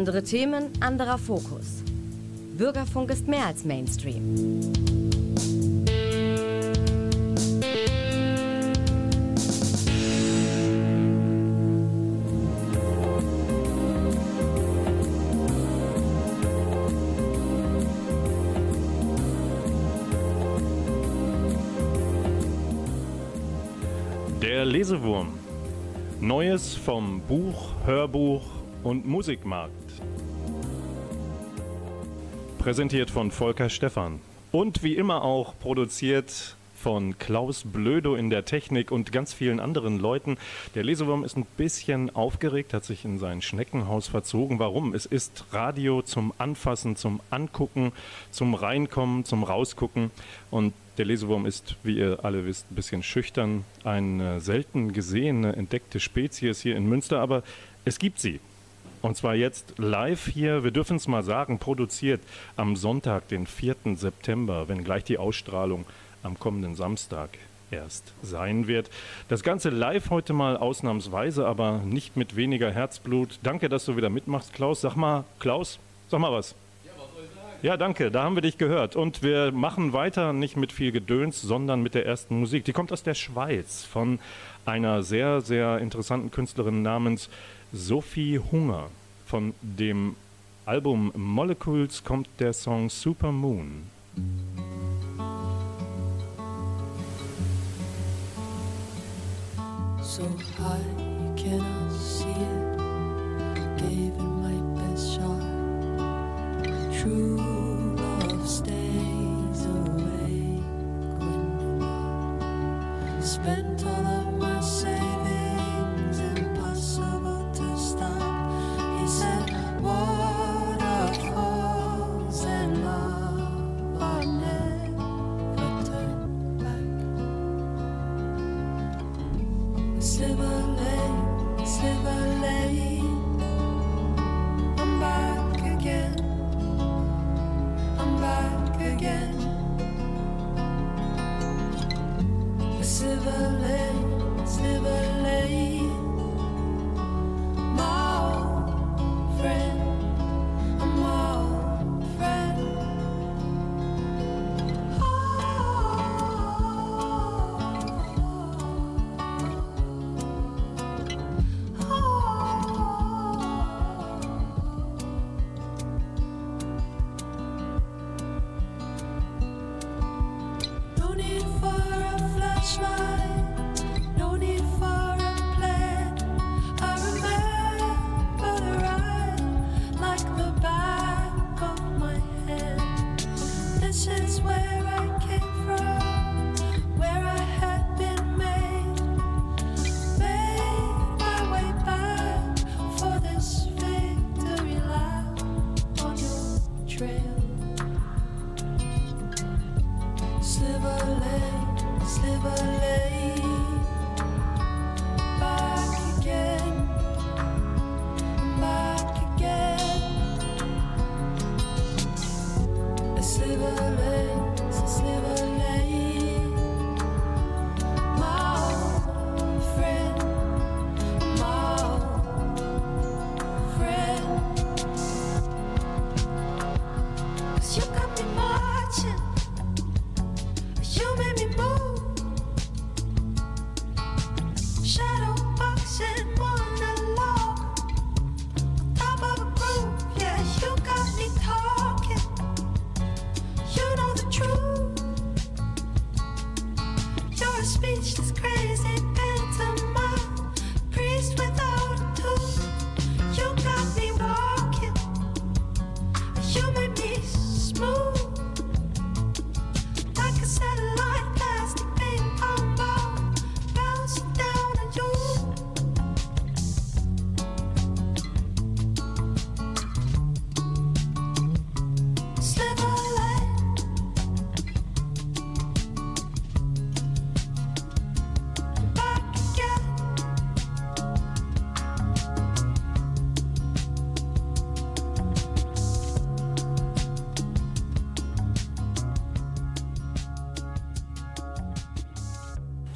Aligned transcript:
Andere 0.00 0.22
Themen, 0.22 0.70
anderer 0.80 1.18
Fokus. 1.18 1.82
Bürgerfunk 2.56 3.10
ist 3.10 3.28
mehr 3.28 3.44
als 3.44 3.66
Mainstream. 3.66 4.72
Der 24.40 24.64
Lesewurm. 24.64 25.34
Neues 26.22 26.74
vom 26.74 27.20
Buch, 27.20 27.72
Hörbuch 27.84 28.59
und 28.82 29.06
Musikmarkt. 29.06 29.72
Präsentiert 32.58 33.10
von 33.10 33.30
Volker 33.30 33.68
Stephan. 33.68 34.20
Und 34.52 34.82
wie 34.82 34.96
immer 34.96 35.22
auch 35.22 35.54
produziert 35.58 36.56
von 36.74 37.18
Klaus 37.18 37.64
Blödo 37.64 38.14
in 38.14 38.30
der 38.30 38.46
Technik 38.46 38.90
und 38.90 39.12
ganz 39.12 39.34
vielen 39.34 39.60
anderen 39.60 39.98
Leuten. 39.98 40.38
Der 40.74 40.82
Lesewurm 40.82 41.24
ist 41.24 41.36
ein 41.36 41.46
bisschen 41.56 42.14
aufgeregt, 42.14 42.72
hat 42.72 42.84
sich 42.84 43.04
in 43.04 43.18
sein 43.18 43.42
Schneckenhaus 43.42 44.08
verzogen. 44.08 44.58
Warum? 44.58 44.94
Es 44.94 45.04
ist 45.04 45.44
Radio 45.52 46.00
zum 46.00 46.32
Anfassen, 46.38 46.96
zum 46.96 47.20
Angucken, 47.28 47.92
zum 48.30 48.54
Reinkommen, 48.54 49.26
zum 49.26 49.44
Rausgucken. 49.44 50.10
Und 50.50 50.72
der 50.96 51.04
Lesewurm 51.04 51.44
ist, 51.44 51.76
wie 51.82 51.98
ihr 51.98 52.20
alle 52.22 52.46
wisst, 52.46 52.70
ein 52.70 52.74
bisschen 52.74 53.02
schüchtern. 53.02 53.64
Eine 53.84 54.40
selten 54.40 54.92
gesehene, 54.92 55.54
entdeckte 55.54 56.00
Spezies 56.00 56.60
hier 56.60 56.76
in 56.76 56.88
Münster, 56.88 57.20
aber 57.20 57.42
es 57.84 57.98
gibt 57.98 58.18
sie. 58.20 58.40
Und 59.02 59.16
zwar 59.16 59.34
jetzt 59.34 59.78
live 59.78 60.26
hier, 60.26 60.62
wir 60.62 60.70
dürfen 60.70 60.96
es 60.96 61.08
mal 61.08 61.22
sagen, 61.22 61.58
produziert 61.58 62.20
am 62.56 62.76
Sonntag, 62.76 63.28
den 63.28 63.46
4. 63.46 63.76
September, 63.94 64.68
wenn 64.68 64.84
gleich 64.84 65.04
die 65.04 65.18
Ausstrahlung 65.18 65.86
am 66.22 66.38
kommenden 66.38 66.74
Samstag 66.74 67.30
erst 67.70 68.12
sein 68.22 68.66
wird. 68.66 68.90
Das 69.28 69.42
Ganze 69.42 69.70
live 69.70 70.10
heute 70.10 70.32
mal 70.32 70.56
ausnahmsweise, 70.56 71.46
aber 71.46 71.78
nicht 71.78 72.16
mit 72.16 72.36
weniger 72.36 72.70
Herzblut. 72.70 73.38
Danke, 73.42 73.68
dass 73.68 73.86
du 73.86 73.96
wieder 73.96 74.10
mitmachst, 74.10 74.52
Klaus. 74.52 74.80
Sag 74.80 74.96
mal, 74.96 75.24
Klaus, 75.38 75.78
sag 76.08 76.20
mal 76.20 76.32
was. 76.32 76.54
Ja, 77.62 77.76
danke, 77.76 78.10
da 78.10 78.22
haben 78.22 78.36
wir 78.36 78.42
dich 78.42 78.56
gehört. 78.56 78.96
Und 78.96 79.22
wir 79.22 79.52
machen 79.52 79.92
weiter 79.92 80.32
nicht 80.32 80.56
mit 80.56 80.72
viel 80.72 80.92
Gedöns, 80.92 81.42
sondern 81.42 81.82
mit 81.82 81.94
der 81.94 82.06
ersten 82.06 82.40
Musik. 82.40 82.64
Die 82.64 82.72
kommt 82.72 82.90
aus 82.90 83.02
der 83.02 83.14
Schweiz 83.14 83.84
von 83.84 84.18
einer 84.64 85.02
sehr, 85.02 85.42
sehr 85.42 85.78
interessanten 85.78 86.30
Künstlerin 86.30 86.82
namens 86.82 87.28
Sophie 87.72 88.40
Hunger. 88.50 88.90
Von 89.26 89.54
dem 89.62 90.16
Album 90.66 91.12
Molecules 91.14 92.02
kommt 92.02 92.28
der 92.40 92.52
Song 92.52 92.90
Super 92.90 93.30
Moon. 93.30 93.84
So 100.02 100.22
high 100.58 100.80
you 100.98 101.32
cannot 101.36 101.92
see 101.92 102.28
it. 102.28 102.78
Gave 103.78 104.14
it 104.14 104.20
my 104.20 104.60
best 104.74 105.14
shot. 105.14 105.40
True 107.00 107.36
love 107.96 108.48
stays 108.48 109.64
awake 109.66 110.64
when 111.20 111.60
you're 111.60 111.78
not. 111.78 113.22
Spent 113.24 113.84
all 113.86 114.06
of 114.06 114.29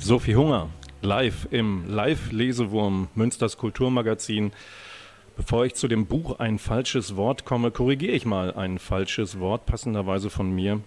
Sophie 0.04 0.36
Hunger, 0.36 0.68
live 1.00 1.48
im 1.50 1.88
Live-Lesewurm 1.88 3.08
Münsters 3.14 3.56
Kulturmagazin. 3.56 4.52
Bevor 5.34 5.64
ich 5.64 5.76
zu 5.76 5.88
dem 5.88 6.04
Buch 6.04 6.40
ein 6.40 6.58
falsches 6.58 7.16
Wort 7.16 7.46
komme, 7.46 7.70
korrigiere 7.70 8.12
ich 8.12 8.26
mal 8.26 8.52
ein 8.52 8.78
falsches 8.78 9.40
Wort, 9.40 9.64
passenderweise 9.64 10.28
von 10.28 10.54
mir. 10.54 10.82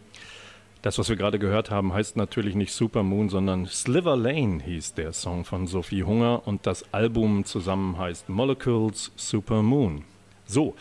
Das, 0.83 0.99
was 0.99 1.09
wir 1.09 1.15
gerade 1.15 1.39
gehört 1.39 1.71
haben, 1.71 1.93
heißt 1.93 2.15
natürlich 2.15 2.53
nicht 2.53 2.73
Supermoon, 2.73 3.29
sondern 3.29 3.65
Sliver 3.65 4.15
Lane 4.15 4.61
hieß 4.63 4.93
der 4.93 5.13
Song 5.13 5.45
von 5.45 5.65
Sophie 5.65 6.03
Hunger 6.03 6.43
und 6.45 6.67
das 6.67 6.93
Album 6.93 7.43
zusammen 7.43 7.97
heißt 7.97 8.29
Molecules 8.29 9.13
Supermoon. 9.15 10.03
So, 10.45 10.75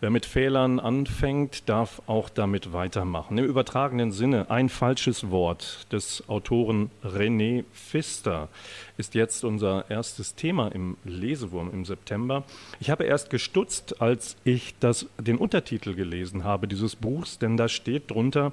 wer 0.00 0.10
mit 0.10 0.26
Fehlern 0.26 0.78
anfängt, 0.78 1.68
darf 1.68 2.02
auch 2.06 2.28
damit 2.28 2.72
weitermachen. 2.72 3.38
Im 3.38 3.44
übertragenen 3.44 4.12
Sinne, 4.12 4.50
ein 4.50 4.68
falsches 4.68 5.30
Wort 5.30 5.86
des 5.92 6.28
Autoren 6.28 6.90
René 7.02 7.64
Pfister 7.72 8.48
ist 8.96 9.14
jetzt 9.14 9.44
unser 9.44 9.90
erstes 9.90 10.34
Thema 10.34 10.68
im 10.68 10.96
Lesewurm 11.04 11.70
im 11.72 11.84
September. 11.84 12.44
Ich 12.80 12.90
habe 12.90 13.04
erst 13.04 13.30
gestutzt, 13.30 14.00
als 14.00 14.36
ich 14.44 14.74
das, 14.78 15.06
den 15.18 15.36
Untertitel 15.36 15.94
gelesen 15.94 16.44
habe 16.44 16.68
dieses 16.68 16.96
Buchs, 16.96 17.38
denn 17.38 17.56
da 17.56 17.68
steht 17.68 18.10
drunter, 18.10 18.52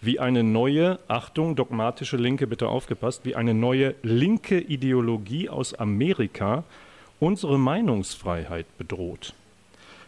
wie 0.00 0.18
eine 0.18 0.42
neue, 0.42 0.98
Achtung, 1.06 1.54
dogmatische 1.54 2.16
Linke, 2.16 2.46
bitte 2.46 2.68
aufgepasst, 2.68 3.24
wie 3.24 3.36
eine 3.36 3.54
neue 3.54 3.94
linke 4.02 4.58
Ideologie 4.58 5.48
aus 5.48 5.74
Amerika 5.74 6.64
unsere 7.20 7.56
Meinungsfreiheit 7.56 8.66
bedroht. 8.78 9.32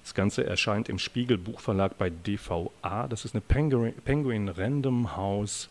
Das 0.04 0.12
Ganze 0.12 0.44
erscheint 0.46 0.90
im 0.90 0.98
Spiegel 0.98 1.38
Buchverlag 1.38 1.96
bei 1.96 2.10
DVA. 2.10 3.08
Das 3.08 3.24
ist 3.24 3.34
eine 3.34 3.40
Penguin, 3.40 3.94
Penguin 4.04 4.50
Random 4.50 5.16
House 5.16 5.70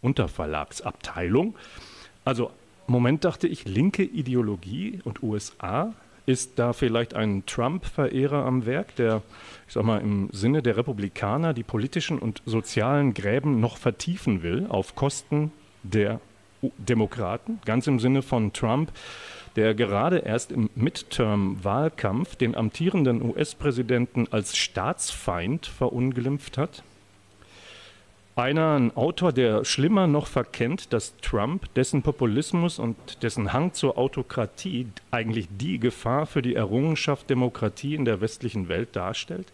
Unterverlagsabteilung. 0.00 1.56
Also, 2.24 2.52
Moment 2.86 3.24
dachte 3.24 3.48
ich, 3.48 3.64
linke 3.64 4.04
Ideologie 4.04 5.00
und 5.02 5.24
USA. 5.24 5.92
Ist 6.24 6.58
da 6.60 6.72
vielleicht 6.72 7.14
ein 7.14 7.46
Trump-Verehrer 7.46 8.44
am 8.44 8.64
Werk, 8.64 8.94
der, 8.94 9.22
ich 9.66 9.74
sag 9.74 9.82
mal, 9.82 10.00
im 10.02 10.28
Sinne 10.30 10.62
der 10.62 10.76
Republikaner 10.76 11.52
die 11.52 11.64
politischen 11.64 12.20
und 12.20 12.42
sozialen 12.46 13.12
Gräben 13.12 13.58
noch 13.58 13.76
vertiefen 13.76 14.42
will, 14.44 14.66
auf 14.68 14.94
Kosten 14.94 15.50
der 15.82 16.20
Demokraten? 16.76 17.60
Ganz 17.64 17.88
im 17.88 17.98
Sinne 17.98 18.22
von 18.22 18.52
Trump, 18.52 18.92
der 19.56 19.74
gerade 19.74 20.18
erst 20.18 20.52
im 20.52 20.70
Midterm-Wahlkampf 20.74 22.36
den 22.36 22.54
amtierenden 22.54 23.22
US-Präsidenten 23.22 24.28
als 24.30 24.56
Staatsfeind 24.56 25.66
verunglimpft 25.66 26.58
hat? 26.58 26.82
Einer, 28.38 28.76
ein 28.76 28.96
Autor, 28.96 29.32
der 29.32 29.64
schlimmer 29.64 30.06
noch 30.06 30.28
verkennt, 30.28 30.92
dass 30.92 31.16
Trump, 31.16 31.74
dessen 31.74 32.02
Populismus 32.02 32.78
und 32.78 33.22
dessen 33.24 33.52
Hang 33.52 33.72
zur 33.72 33.98
Autokratie 33.98 34.86
eigentlich 35.10 35.48
die 35.50 35.80
Gefahr 35.80 36.24
für 36.24 36.40
die 36.40 36.54
Errungenschaft 36.54 37.28
Demokratie 37.28 37.96
in 37.96 38.04
der 38.04 38.20
westlichen 38.20 38.68
Welt 38.68 38.94
darstellt? 38.94 39.50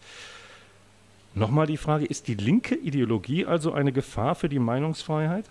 Nochmal 1.33 1.65
die 1.65 1.77
Frage, 1.77 2.05
ist 2.05 2.27
die 2.27 2.35
linke 2.35 2.75
Ideologie 2.75 3.45
also 3.45 3.73
eine 3.73 3.91
Gefahr 3.91 4.35
für 4.35 4.49
die 4.49 4.59
Meinungsfreiheit? 4.59 5.45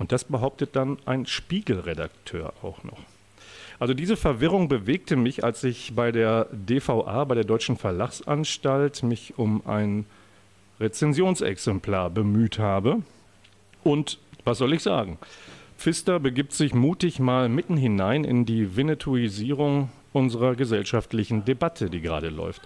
Und 0.00 0.12
das 0.12 0.24
behauptet 0.24 0.74
dann 0.76 0.96
ein 1.04 1.26
Spiegelredakteur 1.26 2.54
auch 2.62 2.82
noch. 2.84 2.98
Also 3.78 3.92
diese 3.92 4.16
Verwirrung 4.16 4.66
bewegte 4.66 5.14
mich, 5.14 5.44
als 5.44 5.62
ich 5.62 5.94
bei 5.94 6.10
der 6.10 6.46
DVA, 6.52 7.24
bei 7.24 7.34
der 7.34 7.44
Deutschen 7.44 7.76
Verlagsanstalt, 7.76 9.02
mich 9.02 9.38
um 9.38 9.62
ein 9.66 10.06
Rezensionsexemplar 10.80 12.08
bemüht 12.08 12.58
habe. 12.58 13.02
Und 13.84 14.18
was 14.44 14.56
soll 14.56 14.72
ich 14.72 14.82
sagen? 14.82 15.18
Pfister 15.76 16.18
begibt 16.18 16.54
sich 16.54 16.72
mutig 16.72 17.20
mal 17.20 17.50
mitten 17.50 17.76
hinein 17.76 18.24
in 18.24 18.46
die 18.46 18.76
Winnetouisierung 18.76 19.90
unserer 20.12 20.54
gesellschaftlichen 20.54 21.44
Debatte, 21.44 21.90
die 21.90 22.00
gerade 22.00 22.28
läuft. 22.28 22.62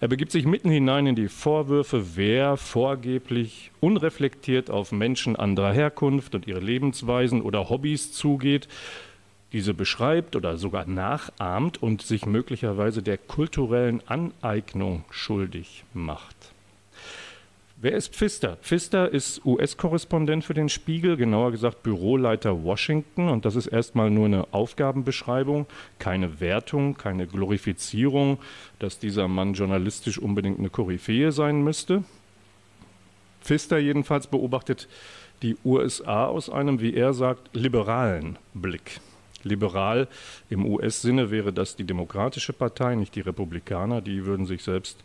Er 0.00 0.08
begibt 0.08 0.32
sich 0.32 0.44
mitten 0.44 0.70
hinein 0.70 1.06
in 1.06 1.14
die 1.14 1.28
Vorwürfe, 1.28 2.16
wer 2.16 2.56
vorgeblich 2.56 3.70
unreflektiert 3.80 4.70
auf 4.70 4.92
Menschen 4.92 5.36
anderer 5.36 5.72
Herkunft 5.72 6.34
und 6.34 6.46
ihre 6.46 6.60
Lebensweisen 6.60 7.42
oder 7.42 7.68
Hobbys 7.68 8.12
zugeht, 8.12 8.68
diese 9.52 9.72
beschreibt 9.74 10.36
oder 10.36 10.58
sogar 10.58 10.86
nachahmt 10.86 11.82
und 11.82 12.02
sich 12.02 12.26
möglicherweise 12.26 13.02
der 13.02 13.16
kulturellen 13.16 14.02
Aneignung 14.06 15.04
schuldig 15.10 15.84
macht. 15.94 16.52
Wer 17.80 17.92
ist 17.92 18.12
Pfister? 18.12 18.56
Pfister 18.56 19.08
ist 19.08 19.46
US-Korrespondent 19.46 20.42
für 20.42 20.52
den 20.52 20.68
Spiegel, 20.68 21.16
genauer 21.16 21.52
gesagt 21.52 21.84
Büroleiter 21.84 22.64
Washington. 22.64 23.28
Und 23.28 23.44
das 23.44 23.54
ist 23.54 23.68
erstmal 23.68 24.10
nur 24.10 24.26
eine 24.26 24.52
Aufgabenbeschreibung, 24.52 25.66
keine 26.00 26.40
Wertung, 26.40 26.96
keine 26.96 27.28
Glorifizierung, 27.28 28.38
dass 28.80 28.98
dieser 28.98 29.28
Mann 29.28 29.52
journalistisch 29.52 30.18
unbedingt 30.18 30.58
eine 30.58 30.70
Koryphäe 30.70 31.30
sein 31.30 31.62
müsste. 31.62 32.02
Pfister 33.42 33.78
jedenfalls 33.78 34.26
beobachtet 34.26 34.88
die 35.42 35.56
USA 35.64 36.26
aus 36.26 36.50
einem, 36.50 36.80
wie 36.80 36.94
er 36.94 37.14
sagt, 37.14 37.54
liberalen 37.54 38.38
Blick. 38.54 39.00
Liberal 39.44 40.08
im 40.50 40.66
US-Sinne 40.66 41.30
wäre 41.30 41.52
das 41.52 41.76
die 41.76 41.84
Demokratische 41.84 42.52
Partei, 42.52 42.96
nicht 42.96 43.14
die 43.14 43.20
Republikaner. 43.20 44.00
Die 44.00 44.26
würden 44.26 44.46
sich 44.46 44.64
selbst 44.64 44.98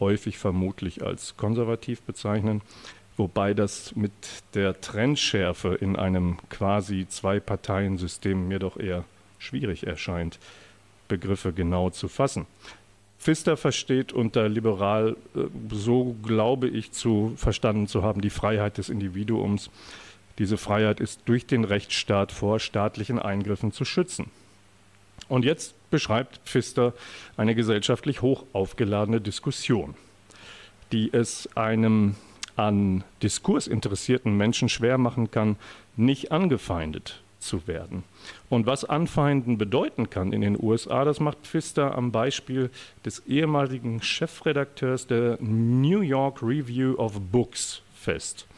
häufig 0.00 0.38
vermutlich 0.38 1.04
als 1.04 1.36
konservativ 1.36 2.02
bezeichnen, 2.02 2.62
wobei 3.16 3.54
das 3.54 3.94
mit 3.94 4.12
der 4.54 4.80
Trendschärfe 4.80 5.74
in 5.74 5.96
einem 5.96 6.38
quasi 6.48 7.06
Zwei-Parteien-System 7.08 8.48
mir 8.48 8.58
doch 8.58 8.78
eher 8.78 9.04
schwierig 9.38 9.86
erscheint, 9.86 10.38
Begriffe 11.08 11.52
genau 11.52 11.90
zu 11.90 12.08
fassen. 12.08 12.46
Pfister 13.18 13.58
versteht 13.58 14.12
unter 14.12 14.48
liberal, 14.48 15.16
äh, 15.36 15.40
so 15.70 16.16
glaube 16.22 16.68
ich 16.68 16.92
zu 16.92 17.34
verstanden 17.36 17.86
zu 17.86 18.02
haben, 18.02 18.22
die 18.22 18.30
Freiheit 18.30 18.78
des 18.78 18.88
Individuums. 18.88 19.70
Diese 20.38 20.56
Freiheit 20.56 21.00
ist 21.00 21.20
durch 21.26 21.44
den 21.44 21.64
Rechtsstaat 21.64 22.32
vor 22.32 22.58
staatlichen 22.60 23.18
Eingriffen 23.18 23.72
zu 23.72 23.84
schützen. 23.84 24.30
Und 25.30 25.44
jetzt 25.44 25.74
beschreibt 25.90 26.40
Pfister 26.44 26.92
eine 27.36 27.54
gesellschaftlich 27.54 28.20
hoch 28.20 28.44
aufgeladene 28.52 29.20
Diskussion, 29.20 29.94
die 30.90 31.08
es 31.12 31.48
einem 31.56 32.16
an 32.56 33.04
Diskurs 33.22 33.68
interessierten 33.68 34.36
Menschen 34.36 34.68
schwer 34.68 34.98
machen 34.98 35.30
kann, 35.30 35.54
nicht 35.96 36.32
angefeindet 36.32 37.22
zu 37.38 37.68
werden. 37.68 38.02
Und 38.48 38.66
was 38.66 38.84
Anfeinden 38.84 39.56
bedeuten 39.56 40.10
kann 40.10 40.32
in 40.32 40.40
den 40.40 40.60
USA, 40.60 41.04
das 41.04 41.20
macht 41.20 41.38
Pfister 41.44 41.96
am 41.96 42.10
Beispiel 42.10 42.68
des 43.04 43.20
ehemaligen 43.26 44.02
Chefredakteurs 44.02 45.06
der 45.06 45.38
New 45.40 46.00
York 46.00 46.42
Review 46.42 46.96
of 46.96 47.20
Books 47.30 47.82
fest. 47.94 48.48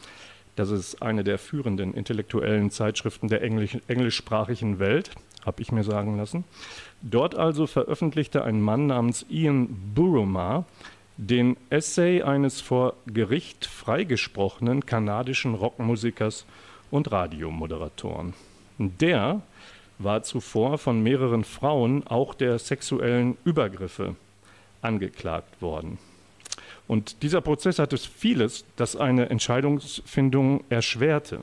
Das 0.55 0.71
ist 0.71 1.03
eine 1.03 1.23
der 1.23 1.37
führenden 1.37 1.93
intellektuellen 1.93 2.71
Zeitschriften 2.71 3.27
der 3.27 3.43
englisch, 3.43 3.77
englischsprachigen 3.87 4.79
Welt, 4.79 5.11
habe 5.45 5.61
ich 5.61 5.71
mir 5.71 5.83
sagen 5.83 6.17
lassen. 6.17 6.43
Dort 7.01 7.35
also 7.35 7.67
veröffentlichte 7.67 8.43
ein 8.43 8.61
Mann 8.61 8.87
namens 8.87 9.25
Ian 9.29 9.67
Burumar 9.93 10.65
den 11.17 11.57
Essay 11.69 12.23
eines 12.23 12.61
vor 12.61 12.95
Gericht 13.05 13.65
freigesprochenen 13.65 14.85
kanadischen 14.85 15.53
Rockmusikers 15.53 16.45
und 16.91 17.11
Radiomoderatoren. 17.11 18.33
Der 18.77 19.41
war 19.99 20.23
zuvor 20.23 20.77
von 20.77 21.03
mehreren 21.03 21.43
Frauen 21.43 22.05
auch 22.07 22.33
der 22.33 22.57
sexuellen 22.57 23.37
Übergriffe 23.45 24.15
angeklagt 24.81 25.61
worden. 25.61 25.99
Und 26.87 27.23
dieser 27.23 27.41
Prozess 27.41 27.79
hatte 27.79 27.97
vieles, 27.97 28.65
das 28.75 28.95
eine 28.95 29.29
Entscheidungsfindung 29.29 30.63
erschwerte. 30.69 31.41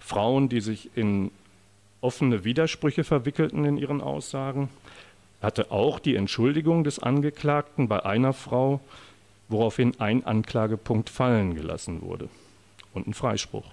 Frauen, 0.00 0.48
die 0.48 0.60
sich 0.60 0.90
in 0.96 1.30
offene 2.00 2.44
Widersprüche 2.44 3.04
verwickelten 3.04 3.64
in 3.64 3.76
ihren 3.76 4.00
Aussagen, 4.00 4.68
hatte 5.42 5.70
auch 5.70 5.98
die 5.98 6.16
Entschuldigung 6.16 6.84
des 6.84 6.98
Angeklagten 6.98 7.88
bei 7.88 8.04
einer 8.04 8.32
Frau, 8.32 8.80
woraufhin 9.48 9.98
ein 9.98 10.24
Anklagepunkt 10.24 11.10
fallen 11.10 11.54
gelassen 11.54 12.02
wurde 12.02 12.28
und 12.94 13.06
ein 13.06 13.14
Freispruch. 13.14 13.66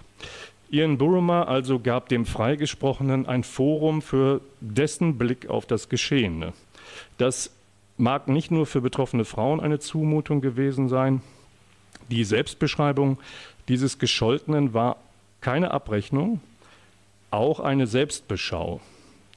Ian 0.70 0.98
Buruma 0.98 1.44
also 1.44 1.78
gab 1.78 2.08
dem 2.08 2.26
Freigesprochenen 2.26 3.26
ein 3.26 3.42
Forum 3.42 4.02
für 4.02 4.40
dessen 4.60 5.16
Blick 5.16 5.48
auf 5.48 5.64
das 5.64 5.88
Geschehene. 5.88 6.52
Das 7.16 7.50
mag 7.96 8.28
nicht 8.28 8.50
nur 8.50 8.66
für 8.66 8.80
betroffene 8.80 9.24
Frauen 9.24 9.60
eine 9.60 9.78
Zumutung 9.78 10.40
gewesen 10.40 10.88
sein. 10.88 11.22
Die 12.10 12.24
Selbstbeschreibung 12.24 13.18
dieses 13.68 13.98
Gescholtenen 13.98 14.74
war 14.74 14.96
keine 15.40 15.70
Abrechnung, 15.70 16.40
auch 17.30 17.60
eine 17.60 17.86
Selbstbeschau, 17.86 18.80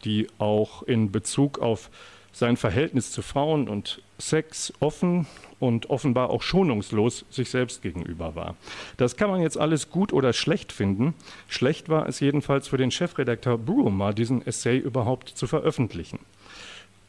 die 0.05 0.27
auch 0.37 0.83
in 0.83 1.11
Bezug 1.11 1.59
auf 1.59 1.89
sein 2.33 2.55
Verhältnis 2.57 3.11
zu 3.11 3.21
Frauen 3.21 3.67
und 3.67 4.01
Sex 4.17 4.73
offen 4.79 5.27
und 5.59 5.89
offenbar 5.89 6.29
auch 6.29 6.41
schonungslos 6.41 7.25
sich 7.29 7.49
selbst 7.49 7.81
gegenüber 7.81 8.35
war. 8.35 8.55
Das 8.97 9.17
kann 9.17 9.29
man 9.29 9.41
jetzt 9.41 9.57
alles 9.57 9.89
gut 9.89 10.13
oder 10.13 10.31
schlecht 10.33 10.71
finden. 10.71 11.13
Schlecht 11.47 11.89
war 11.89 12.07
es 12.07 12.19
jedenfalls 12.19 12.69
für 12.69 12.77
den 12.77 12.91
Chefredakteur 12.91 13.57
Brumer, 13.57 14.13
diesen 14.13 14.45
Essay 14.45 14.77
überhaupt 14.77 15.29
zu 15.29 15.45
veröffentlichen. 15.47 16.19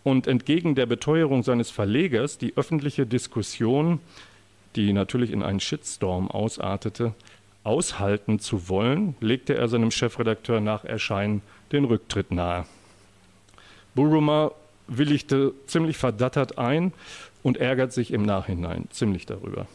und 0.05 0.27
entgegen 0.27 0.75
der 0.75 0.87
Beteuerung 0.87 1.43
seines 1.43 1.71
Verlegers 1.71 2.39
die 2.39 2.57
öffentliche 2.57 3.07
Diskussion, 3.07 4.01
die 4.75 4.93
natürlich 4.93 5.31
in 5.31 5.43
einen 5.43 5.61
Shitstorm 5.61 6.31
ausartete, 6.31 7.15
aushalten 7.65 8.39
zu 8.39 8.69
wollen, 8.69 9.15
legte 9.21 9.55
er 9.55 9.69
seinem 9.69 9.91
Chefredakteur 9.91 10.61
nach 10.61 10.85
Erscheinen 10.85 11.43
den 11.71 11.85
Rücktritt 11.85 12.31
nahe. 12.31 12.67
Buruma 13.95 14.53
willigte 14.89 15.53
ziemlich 15.67 15.97
verdattert 15.97 16.59
ein 16.59 16.93
und 17.43 17.57
ärgert 17.59 17.93
sich 17.93 18.13
im 18.13 18.23
Nachhinein 18.23 18.87
ziemlich 18.91 19.27
darüber. 19.27 19.67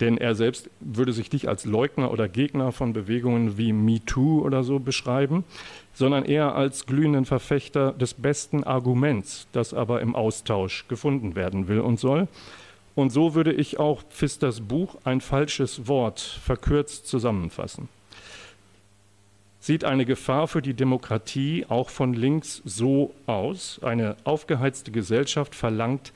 Denn 0.00 0.16
er 0.16 0.34
selbst 0.34 0.70
würde 0.80 1.12
sich 1.12 1.30
nicht 1.30 1.46
als 1.46 1.66
Leugner 1.66 2.10
oder 2.10 2.26
Gegner 2.26 2.72
von 2.72 2.94
Bewegungen 2.94 3.58
wie 3.58 3.74
MeToo 3.74 4.40
oder 4.40 4.64
so 4.64 4.78
beschreiben, 4.78 5.44
sondern 5.92 6.24
eher 6.24 6.54
als 6.54 6.86
glühenden 6.86 7.26
Verfechter 7.26 7.92
des 7.92 8.14
besten 8.14 8.64
Arguments, 8.64 9.46
das 9.52 9.74
aber 9.74 10.00
im 10.00 10.14
Austausch 10.14 10.88
gefunden 10.88 11.34
werden 11.34 11.68
will 11.68 11.80
und 11.80 12.00
soll. 12.00 12.28
Und 13.00 13.08
so 13.08 13.34
würde 13.34 13.54
ich 13.54 13.78
auch 13.78 14.02
Pfisters 14.02 14.60
Buch 14.60 14.96
Ein 15.04 15.22
falsches 15.22 15.88
Wort 15.88 16.20
verkürzt 16.20 17.06
zusammenfassen. 17.06 17.88
Sieht 19.58 19.84
eine 19.84 20.04
Gefahr 20.04 20.48
für 20.48 20.60
die 20.60 20.74
Demokratie 20.74 21.64
auch 21.66 21.88
von 21.88 22.12
links 22.12 22.60
so 22.66 23.14
aus? 23.24 23.80
Eine 23.82 24.16
aufgeheizte 24.24 24.90
Gesellschaft 24.90 25.54
verlangt 25.54 26.12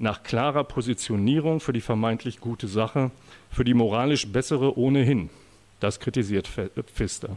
nach 0.00 0.24
klarer 0.24 0.64
Positionierung 0.64 1.60
für 1.60 1.72
die 1.72 1.80
vermeintlich 1.80 2.40
gute 2.40 2.66
Sache, 2.66 3.12
für 3.52 3.62
die 3.62 3.74
moralisch 3.74 4.26
bessere 4.26 4.76
ohnehin. 4.76 5.30
Das 5.78 6.00
kritisiert 6.00 6.48
Pfister. 6.48 7.36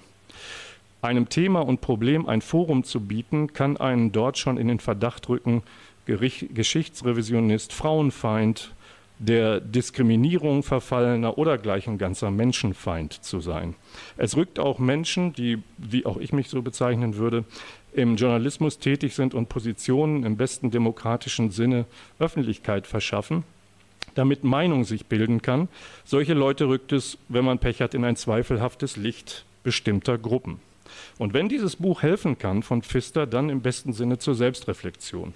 Einem 1.03 1.29
Thema 1.29 1.59
und 1.59 1.81
Problem 1.81 2.27
ein 2.27 2.41
Forum 2.41 2.83
zu 2.83 3.01
bieten, 3.01 3.53
kann 3.53 3.77
einen 3.77 4.11
dort 4.11 4.39
schon 4.39 4.57
in 4.57 4.67
den 4.67 4.79
Verdacht 4.79 5.29
rücken, 5.29 5.61
Geschichtsrevisionist, 6.07 7.71
Frauenfeind, 7.71 8.71
der 9.19 9.59
Diskriminierung 9.59 10.63
verfallener 10.63 11.37
oder 11.37 11.57
gleich 11.57 11.87
ein 11.87 11.97
ganzer 11.97 12.31
Menschenfeind 12.31 13.13
zu 13.23 13.41
sein. 13.41 13.75
Es 14.17 14.37
rückt 14.37 14.59
auch 14.59 14.79
Menschen, 14.79 15.33
die, 15.33 15.61
wie 15.77 16.05
auch 16.05 16.17
ich 16.17 16.31
mich 16.31 16.47
so 16.49 16.61
bezeichnen 16.61 17.17
würde, 17.17 17.43
im 17.91 18.15
Journalismus 18.15 18.79
tätig 18.79 19.15
sind 19.15 19.33
und 19.33 19.49
Positionen 19.49 20.23
im 20.23 20.37
besten 20.37 20.71
demokratischen 20.71 21.51
Sinne 21.51 21.85
Öffentlichkeit 22.17 22.87
verschaffen, 22.87 23.43
damit 24.15 24.43
Meinung 24.43 24.85
sich 24.85 25.07
bilden 25.07 25.41
kann. 25.41 25.67
Solche 26.05 26.33
Leute 26.33 26.69
rückt 26.69 26.93
es, 26.93 27.17
wenn 27.27 27.45
man 27.45 27.59
Pech 27.59 27.81
hat, 27.81 27.93
in 27.93 28.05
ein 28.05 28.15
zweifelhaftes 28.15 28.95
Licht 28.95 29.43
bestimmter 29.63 30.17
Gruppen. 30.17 30.61
Und 31.17 31.33
wenn 31.33 31.49
dieses 31.49 31.75
Buch 31.75 32.01
helfen 32.01 32.37
kann 32.37 32.63
von 32.63 32.81
Pfister, 32.81 33.27
dann 33.27 33.49
im 33.49 33.61
besten 33.61 33.93
Sinne 33.93 34.17
zur 34.17 34.35
Selbstreflexion. 34.35 35.33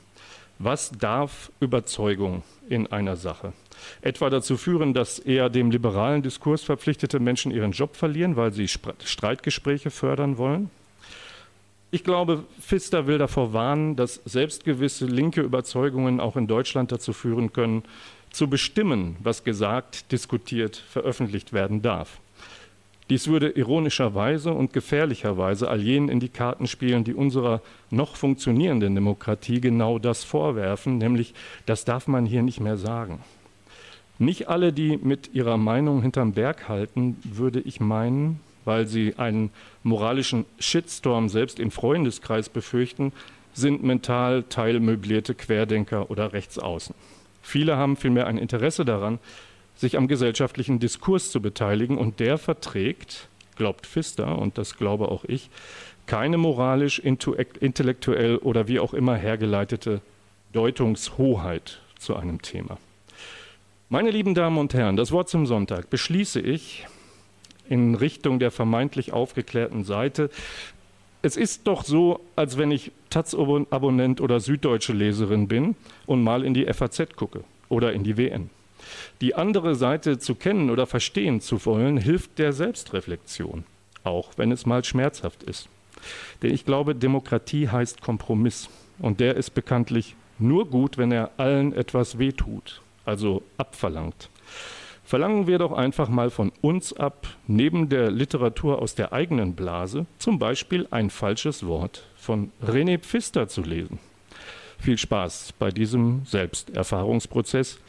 Was 0.59 0.91
darf 0.91 1.51
Überzeugung 1.59 2.43
in 2.69 2.87
einer 2.87 3.15
Sache? 3.15 3.53
Etwa 4.01 4.29
dazu 4.29 4.55
führen, 4.57 4.93
dass 4.93 5.19
eher 5.19 5.49
dem 5.49 5.71
liberalen 5.71 6.21
Diskurs 6.21 6.63
verpflichtete 6.63 7.19
Menschen 7.19 7.51
ihren 7.51 7.71
Job 7.71 7.95
verlieren, 7.95 8.35
weil 8.35 8.53
sie 8.53 8.67
Streitgespräche 8.67 9.91
fördern 9.91 10.37
wollen? 10.37 10.69
Ich 11.91 12.03
glaube, 12.03 12.43
Pfister 12.59 13.05
will 13.05 13.19
davor 13.19 13.53
warnen, 13.53 13.95
dass 13.95 14.15
selbstgewisse 14.25 15.05
linke 15.05 15.41
Überzeugungen 15.41 16.19
auch 16.19 16.35
in 16.35 16.47
Deutschland 16.47 16.91
dazu 16.91 17.13
führen 17.13 17.53
können, 17.53 17.83
zu 18.31 18.49
bestimmen, 18.49 19.15
was 19.21 19.43
gesagt, 19.43 20.11
diskutiert, 20.11 20.75
veröffentlicht 20.75 21.53
werden 21.53 21.83
darf. 21.83 22.19
Dies 23.09 23.27
würde 23.27 23.49
ironischerweise 23.49 24.53
und 24.53 24.71
gefährlicherweise 24.73 25.69
all 25.69 25.81
jenen 25.81 26.09
in 26.09 26.19
die 26.19 26.29
Karten 26.29 26.67
spielen, 26.67 27.03
die 27.03 27.13
unserer 27.13 27.61
noch 27.89 28.15
funktionierenden 28.15 28.95
Demokratie 28.95 29.59
genau 29.59 29.99
das 29.99 30.23
vorwerfen, 30.23 30.97
nämlich 30.97 31.33
das 31.65 31.85
darf 31.85 32.07
man 32.07 32.25
hier 32.25 32.43
nicht 32.43 32.61
mehr 32.61 32.77
sagen. 32.77 33.19
Nicht 34.19 34.47
alle, 34.47 34.71
die 34.71 34.97
mit 34.97 35.33
ihrer 35.33 35.57
Meinung 35.57 36.01
hinterm 36.01 36.33
Berg 36.33 36.69
halten, 36.69 37.17
würde 37.23 37.59
ich 37.59 37.79
meinen, 37.79 38.39
weil 38.63 38.87
sie 38.87 39.15
einen 39.17 39.49
moralischen 39.83 40.45
Shitstorm 40.59 41.27
selbst 41.27 41.59
im 41.59 41.71
Freundeskreis 41.71 42.47
befürchten, 42.47 43.11
sind 43.53 43.83
mental 43.83 44.43
teilmöblierte 44.43 45.35
Querdenker 45.35 46.09
oder 46.09 46.31
Rechtsaußen. 46.31 46.95
Viele 47.41 47.75
haben 47.75 47.97
vielmehr 47.97 48.27
ein 48.27 48.37
Interesse 48.37 48.85
daran, 48.85 49.19
sich 49.75 49.97
am 49.97 50.07
gesellschaftlichen 50.07 50.79
Diskurs 50.79 51.31
zu 51.31 51.41
beteiligen 51.41 51.97
und 51.97 52.19
der 52.19 52.37
verträgt, 52.37 53.27
glaubt 53.55 53.85
Pfister 53.85 54.37
und 54.37 54.57
das 54.57 54.77
glaube 54.77 55.09
auch 55.09 55.25
ich, 55.25 55.49
keine 56.05 56.37
moralisch, 56.37 56.99
intellektuell 56.99 58.37
oder 58.37 58.67
wie 58.67 58.79
auch 58.79 58.93
immer 58.93 59.15
hergeleitete 59.15 60.01
Deutungshoheit 60.51 61.79
zu 61.97 62.15
einem 62.15 62.41
Thema. 62.41 62.77
Meine 63.89 64.11
lieben 64.11 64.33
Damen 64.33 64.57
und 64.57 64.73
Herren, 64.73 64.97
das 64.97 65.11
Wort 65.11 65.29
zum 65.29 65.45
Sonntag 65.45 65.89
beschließe 65.89 66.39
ich 66.39 66.85
in 67.69 67.95
Richtung 67.95 68.39
der 68.39 68.51
vermeintlich 68.51 69.13
aufgeklärten 69.13 69.83
Seite. 69.83 70.29
Es 71.21 71.37
ist 71.37 71.67
doch 71.67 71.83
so, 71.83 72.19
als 72.35 72.57
wenn 72.57 72.71
ich 72.71 72.91
Taz-Abonnent 73.09 74.19
oder 74.19 74.39
Süddeutsche 74.39 74.93
Leserin 74.93 75.47
bin 75.47 75.75
und 76.05 76.23
mal 76.23 76.43
in 76.43 76.53
die 76.53 76.65
FAZ 76.65 77.15
gucke 77.15 77.43
oder 77.69 77.93
in 77.93 78.03
die 78.03 78.17
WN. 78.17 78.49
Die 79.21 79.35
andere 79.35 79.75
Seite 79.75 80.19
zu 80.19 80.35
kennen 80.35 80.69
oder 80.69 80.87
verstehen 80.87 81.41
zu 81.41 81.65
wollen, 81.65 81.97
hilft 81.97 82.39
der 82.39 82.53
Selbstreflexion, 82.53 83.63
auch 84.03 84.31
wenn 84.37 84.51
es 84.51 84.65
mal 84.65 84.83
schmerzhaft 84.83 85.43
ist. 85.43 85.69
Denn 86.41 86.53
ich 86.53 86.65
glaube, 86.65 86.95
Demokratie 86.95 87.69
heißt 87.69 88.01
Kompromiss 88.01 88.69
und 88.99 89.19
der 89.19 89.35
ist 89.35 89.51
bekanntlich 89.51 90.15
nur 90.39 90.67
gut, 90.69 90.97
wenn 90.97 91.11
er 91.11 91.31
allen 91.37 91.73
etwas 91.73 92.17
wehtut, 92.19 92.81
also 93.05 93.43
abverlangt. 93.57 94.29
Verlangen 95.05 95.47
wir 95.47 95.59
doch 95.59 95.73
einfach 95.73 96.07
mal 96.09 96.29
von 96.29 96.51
uns 96.61 96.93
ab, 96.93 97.27
neben 97.45 97.89
der 97.89 98.09
Literatur 98.09 98.81
aus 98.81 98.95
der 98.95 99.11
eigenen 99.11 99.53
Blase 99.53 100.05
zum 100.17 100.39
Beispiel 100.39 100.87
ein 100.91 101.09
falsches 101.09 101.65
Wort 101.65 102.07
von 102.15 102.51
René 102.65 102.97
Pfister 102.97 103.47
zu 103.47 103.61
lesen. 103.61 103.99
Viel 104.79 104.97
Spaß 104.97 105.53
bei 105.59 105.69
diesem 105.69 106.25
Selbsterfahrungsprozess, 106.25 107.79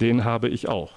den 0.00 0.24
habe 0.24 0.48
ich 0.48 0.68
auch. 0.68 0.92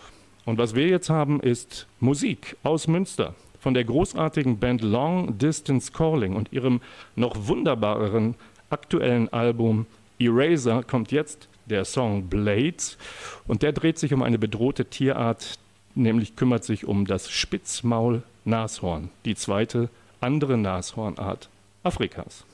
Und 0.46 0.58
was 0.58 0.76
wir 0.76 0.88
jetzt 0.88 1.10
haben, 1.10 1.40
ist 1.40 1.88
Musik 2.00 2.58
aus 2.64 2.88
Münster 2.88 3.34
von 3.60 3.74
der 3.74 3.86
großartigen 3.86 4.60
Band 4.60 4.82
Long 4.82 5.38
Distance 5.38 5.92
Calling 5.92 6.36
und 6.36 6.52
ihrem 6.52 6.82
noch 7.16 7.48
wunderbareren 7.48 8.36
aktuellen 8.70 9.32
Album 9.32 9.86
Eraser 10.20 10.84
kommt 10.84 11.12
jetzt 11.12 11.48
der 11.66 11.86
Song 11.86 12.28
Blades 12.28 12.98
und 13.48 13.62
der 13.62 13.72
dreht 13.72 13.98
sich 13.98 14.14
um 14.14 14.22
eine 14.22 14.38
bedrohte 14.38 14.86
Tierart, 14.86 15.58
nämlich 15.96 16.36
kümmert 16.36 16.66
sich 16.66 16.86
um 16.86 17.06
das 17.06 17.30
Spitzmaul-Nashorn, 17.30 19.10
die 19.24 19.36
zweite 19.36 19.90
andere 20.20 20.58
Nashornart 20.58 21.50
Afrikas. 21.84 22.46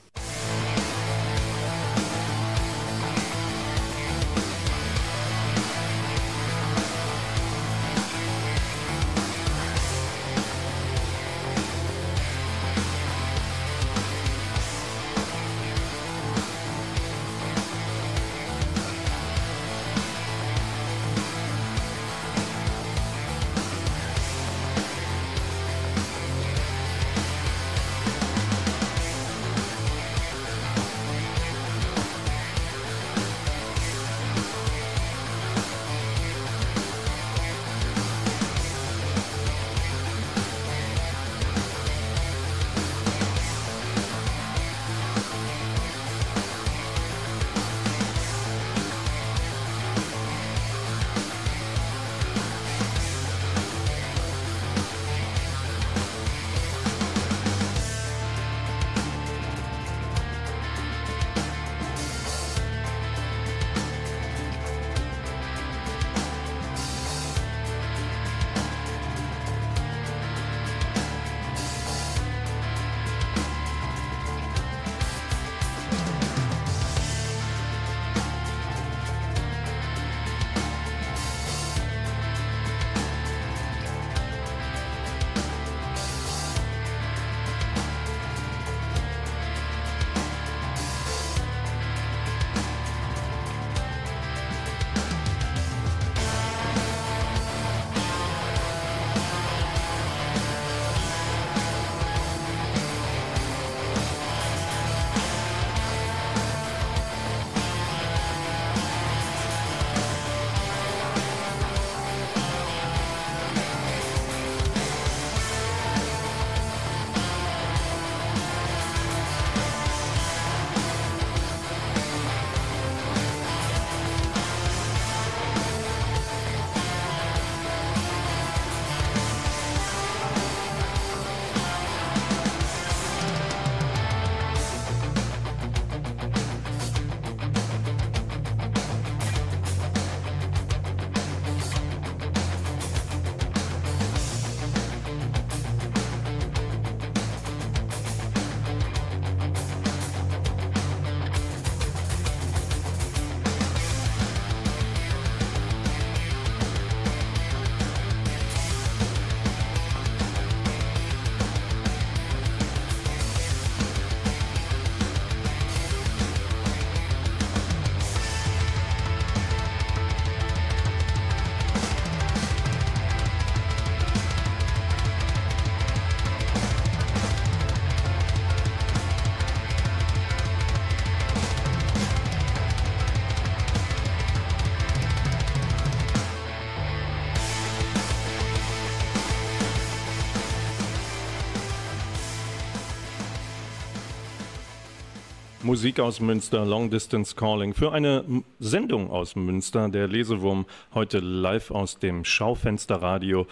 Musik 195.70 196.00
aus 196.00 196.18
Münster, 196.18 196.66
Long 196.66 196.90
Distance 196.90 197.36
Calling. 197.36 197.74
Für 197.74 197.92
eine 197.92 198.24
Sendung 198.58 199.08
aus 199.08 199.36
Münster, 199.36 199.88
der 199.88 200.08
Lesewurm, 200.08 200.66
heute 200.94 201.20
live 201.20 201.70
aus 201.70 201.96
dem 202.00 202.24
Schaufensterradio. 202.24 203.46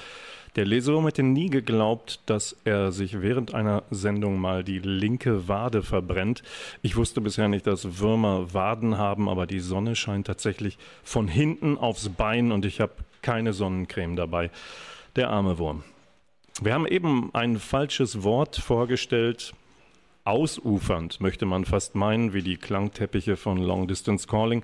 Der 0.57 0.65
Lesewurm 0.65 1.05
hätte 1.05 1.23
nie 1.23 1.49
geglaubt, 1.49 2.19
dass 2.27 2.57
er 2.65 2.91
sich 2.91 3.23
während 3.23 3.55
einer 3.55 3.85
Sendung 3.93 4.41
mal 4.41 4.65
die 4.65 4.81
linke 4.81 5.47
Wade 5.47 5.85
verbrennt. 5.85 6.43
Ich 6.83 6.97
wusste 6.97 7.21
bisher 7.21 7.47
nicht, 7.47 7.69
dass 7.69 8.01
Würmer 8.01 8.53
Waden 8.53 8.99
haben, 8.99 9.29
aber 9.29 9.47
die 9.47 9.61
Sonne 9.61 9.95
scheint 9.95 10.27
tatsächlich 10.27 10.77
von 11.05 11.29
hinten 11.29 11.79
aufs 11.79 12.09
Bein 12.09 12.51
und 12.51 12.65
ich 12.65 12.81
habe 12.81 12.95
keine 13.23 13.53
Sonnencreme 13.53 14.17
dabei. 14.17 14.51
Der 15.15 15.31
arme 15.31 15.59
Wurm. 15.59 15.85
Wir 16.61 16.75
haben 16.75 16.89
eben 16.89 17.33
ein 17.33 17.61
falsches 17.61 18.25
Wort 18.25 18.57
vorgestellt. 18.57 19.55
Ausufernd 20.29 21.23
möchte 21.23 21.47
man 21.47 21.65
fast 21.65 21.95
meinen, 21.95 22.35
wie 22.35 22.43
die 22.43 22.59
Klangteppiche 22.59 23.39
von 23.39 23.57
Long 23.57 23.89
Distance 23.89 24.29
Calling. 24.29 24.63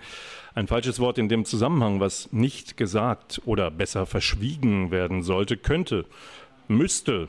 Ein 0.55 0.66
falsches 0.66 1.00
Wort 1.00 1.16
in 1.16 1.31
dem 1.31 1.46
Zusammenhang, 1.46 2.00
was 2.00 2.31
nicht 2.33 2.77
gesagt 2.77 3.40
oder 3.46 3.70
besser 3.70 4.05
verschwiegen 4.05 4.90
werden 4.90 5.22
sollte, 5.22 5.57
könnte, 5.57 6.05
müsste, 6.68 7.29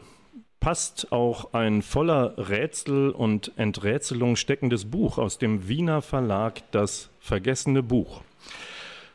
passt 0.59 1.13
auch 1.13 1.53
ein 1.53 1.81
voller 1.81 2.33
Rätsel 2.37 3.11
und 3.11 3.53
Enträtselung 3.55 4.35
steckendes 4.35 4.83
Buch 4.83 5.17
aus 5.17 5.37
dem 5.37 5.69
Wiener 5.69 6.01
Verlag 6.01 6.61
Das 6.71 7.09
vergessene 7.21 7.83
Buch. 7.83 8.19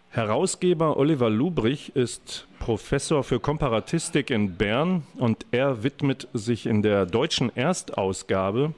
Herausgeber 0.09 0.96
Oliver 0.96 1.28
Lubrich 1.28 1.94
ist 1.94 2.48
Professor 2.59 3.22
für 3.22 3.38
Komparatistik 3.38 4.30
in 4.30 4.56
Bern 4.56 5.02
und 5.18 5.44
er 5.50 5.83
widmet 5.83 6.26
sich 6.33 6.64
in 6.64 6.80
der 6.80 7.04
deutschen 7.04 7.54
Erstausgabe 7.54 8.72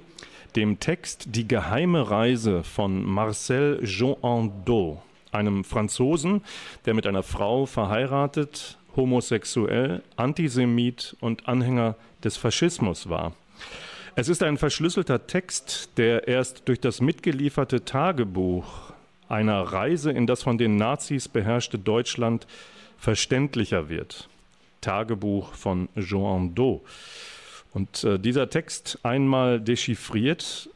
dem 0.57 0.81
Text 0.81 1.29
Die 1.35 1.49
geheime 1.49 2.11
Reise 2.11 2.63
von 2.63 3.05
Marcel 3.05 3.81
Joandot, 3.83 4.99
einem 5.31 5.65
Franzosen, 5.65 6.43
der 6.85 6.95
mit 6.95 7.07
einer 7.07 7.23
Frau 7.23 7.67
verheiratet, 7.67 8.79
homosexuell, 8.97 10.03
Antisemit 10.17 11.17
und 11.21 11.49
Anhänger 11.49 11.97
des 12.23 12.37
Faschismus 12.37 13.09
war. 13.09 13.33
Es 14.15 14.29
ist 14.29 14.43
ein 14.43 14.59
verschlüsselter 14.59 15.27
Text, 15.27 15.91
der 15.97 16.29
erst 16.29 16.69
durch 16.69 16.81
das 16.81 17.01
mitgelieferte 17.01 17.85
Tagebuch 17.85 18.93
einer 19.29 19.63
Reise 19.63 20.11
in 20.11 20.27
das 20.27 20.43
von 20.43 20.59
den 20.59 20.77
Nazis 20.77 21.29
beherrschte 21.29 21.79
Deutschland 21.79 22.47
verständlicher 22.99 23.89
wird. 23.89 24.29
Tagebuch 24.83 25.55
von 25.55 25.89
Joan 25.95 26.55
Do. 26.55 26.83
Und 27.73 28.05
äh, 28.05 28.19
dieser 28.19 28.51
Text 28.51 28.99
einmal 29.03 29.61
dechiffriert, 29.61 30.69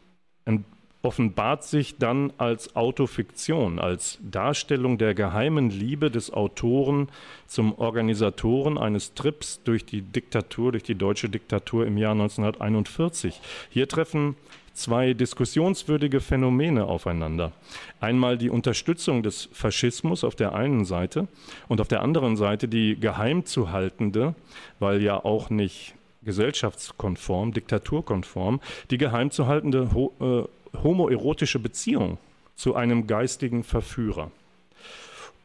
en- 0.45 0.65
offenbart 1.03 1.63
sich 1.63 1.99
dann 1.99 2.33
als 2.37 2.75
Autofiktion, 2.75 3.79
als 3.79 4.19
Darstellung 4.23 4.99
der 4.99 5.15
geheimen 5.15 5.71
Liebe 5.71 6.11
des 6.11 6.33
Autoren 6.33 7.09
zum 7.47 7.79
Organisatoren 7.79 8.77
eines 8.77 9.15
Trips 9.15 9.63
durch 9.63 9.85
die 9.85 10.03
Diktatur, 10.03 10.73
durch 10.73 10.83
die 10.83 10.97
deutsche 10.97 11.29
Diktatur 11.29 11.87
im 11.87 11.97
Jahr 11.97 12.13
1941. 12.13 13.41
Hier 13.71 13.89
treffen 13.89 14.35
zwei 14.73 15.15
diskussionswürdige 15.15 16.21
Phänomene 16.21 16.87
aufeinander. 16.87 17.53
Einmal 18.01 18.37
die 18.37 18.51
Unterstützung 18.51 19.23
des 19.23 19.49
Faschismus 19.53 20.25
auf 20.25 20.35
der 20.35 20.55
einen 20.55 20.85
Seite 20.85 21.29
und 21.69 21.81
auf 21.81 21.89
der 21.89 22.03
anderen 22.03 22.37
Seite 22.37 22.69
die 22.69 22.97
geheim 22.99 23.45
zu 23.45 23.71
haltende, 23.71 24.35
weil 24.81 25.01
ja 25.03 25.25
auch 25.25 25.51
nicht 25.51 25.95
gesellschaftskonform, 26.27 27.55
diktaturkonform, 27.55 28.61
die 28.91 28.99
geheim 28.99 29.31
zu 29.31 29.47
haltende 29.47 29.95
ho 29.95 30.13
äh, 30.21 30.79
homoerotische 30.83 31.59
Beziehung 31.59 32.19
zu 32.55 32.75
einem 32.75 33.07
geistigen 33.07 33.65
Verführer. 33.65 34.31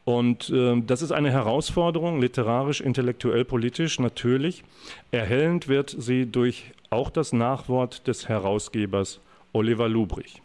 Und 0.04 0.50
äh, 0.50 0.82
das 0.84 1.00
ist 1.00 1.12
eine 1.12 1.30
Herausforderung, 1.30 2.20
literarisch, 2.20 2.80
intellektuell, 2.80 3.44
politisch 3.44 3.98
natürlich. 3.98 4.64
Erhellend 5.12 5.68
wird 5.68 5.94
sie 5.96 6.26
durch 6.26 6.72
auch 6.90 7.08
das 7.08 7.32
Nachwort 7.32 8.06
des 8.06 8.28
Herausgebers 8.28 9.20
Oliver 9.52 9.88
Lubrich. 9.88 10.42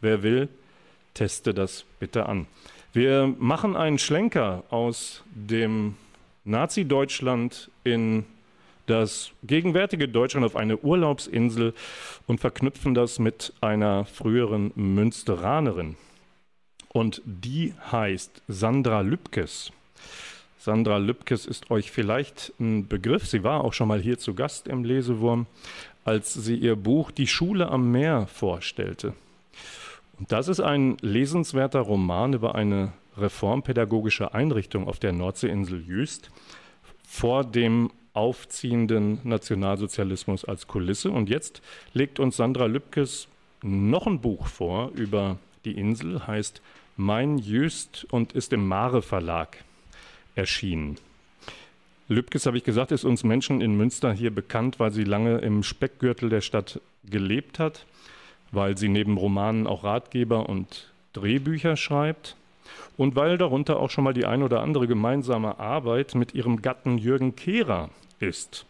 Wer 0.00 0.22
will, 0.22 0.48
teste 1.14 1.54
das 1.54 1.84
bitte 1.98 2.26
an. 2.26 2.46
Wir 2.92 3.32
machen 3.38 3.76
einen 3.76 3.98
Schlenker 3.98 4.64
aus 4.70 5.22
dem 5.34 5.94
Nazi-Deutschland 6.44 7.70
in 7.84 8.24
das 8.90 9.30
gegenwärtige 9.44 10.08
Deutschland 10.08 10.44
auf 10.44 10.56
eine 10.56 10.78
Urlaubsinsel 10.78 11.74
und 12.26 12.40
verknüpfen 12.40 12.92
das 12.92 13.18
mit 13.18 13.52
einer 13.60 14.04
früheren 14.04 14.72
Münsteranerin. 14.74 15.96
Und 16.88 17.22
die 17.24 17.74
heißt 17.92 18.42
Sandra 18.48 19.02
Lübkes. 19.02 19.70
Sandra 20.58 20.98
Lübkes 20.98 21.46
ist 21.46 21.70
euch 21.70 21.90
vielleicht 21.92 22.52
ein 22.58 22.88
Begriff. 22.88 23.26
Sie 23.26 23.44
war 23.44 23.62
auch 23.62 23.72
schon 23.72 23.88
mal 23.88 24.00
hier 24.00 24.18
zu 24.18 24.34
Gast 24.34 24.66
im 24.66 24.84
Lesewurm, 24.84 25.46
als 26.04 26.34
sie 26.34 26.56
ihr 26.56 26.74
Buch 26.74 27.12
Die 27.12 27.28
Schule 27.28 27.68
am 27.68 27.92
Meer 27.92 28.26
vorstellte. 28.26 29.14
Und 30.18 30.32
das 30.32 30.48
ist 30.48 30.60
ein 30.60 30.96
lesenswerter 31.00 31.80
Roman 31.80 32.32
über 32.32 32.56
eine 32.56 32.92
reformpädagogische 33.16 34.34
Einrichtung 34.34 34.88
auf 34.88 34.98
der 34.98 35.12
Nordseeinsel 35.12 35.80
Jüst 35.80 36.30
vor 37.06 37.44
dem 37.44 37.90
aufziehenden 38.12 39.20
Nationalsozialismus 39.24 40.44
als 40.44 40.66
Kulisse. 40.66 41.10
Und 41.10 41.28
jetzt 41.28 41.62
legt 41.92 42.18
uns 42.18 42.36
Sandra 42.36 42.66
Lübkes 42.66 43.28
noch 43.62 44.06
ein 44.06 44.20
Buch 44.20 44.46
vor 44.46 44.90
über 44.94 45.38
die 45.64 45.72
Insel, 45.72 46.26
heißt 46.26 46.62
Mein 46.96 47.38
Jüst 47.38 48.06
und 48.10 48.32
ist 48.32 48.52
im 48.52 48.66
Mare 48.66 49.02
Verlag 49.02 49.58
erschienen. 50.34 50.96
Lübkes, 52.08 52.46
habe 52.46 52.56
ich 52.56 52.64
gesagt, 52.64 52.90
ist 52.90 53.04
uns 53.04 53.22
Menschen 53.22 53.60
in 53.60 53.76
Münster 53.76 54.12
hier 54.12 54.34
bekannt, 54.34 54.80
weil 54.80 54.90
sie 54.90 55.04
lange 55.04 55.38
im 55.38 55.62
Speckgürtel 55.62 56.28
der 56.28 56.40
Stadt 56.40 56.80
gelebt 57.04 57.58
hat, 57.58 57.86
weil 58.50 58.76
sie 58.76 58.88
neben 58.88 59.16
Romanen 59.16 59.66
auch 59.66 59.84
Ratgeber 59.84 60.48
und 60.48 60.92
Drehbücher 61.12 61.76
schreibt 61.76 62.36
und 62.96 63.16
weil 63.16 63.38
darunter 63.38 63.78
auch 63.78 63.90
schon 63.90 64.04
mal 64.04 64.14
die 64.14 64.26
ein 64.26 64.42
oder 64.42 64.60
andere 64.60 64.86
gemeinsame 64.86 65.58
Arbeit 65.58 66.14
mit 66.14 66.34
ihrem 66.34 66.62
Gatten 66.62 66.98
Jürgen 66.98 67.36
Kehrer 67.36 67.90
ist. 68.18 68.66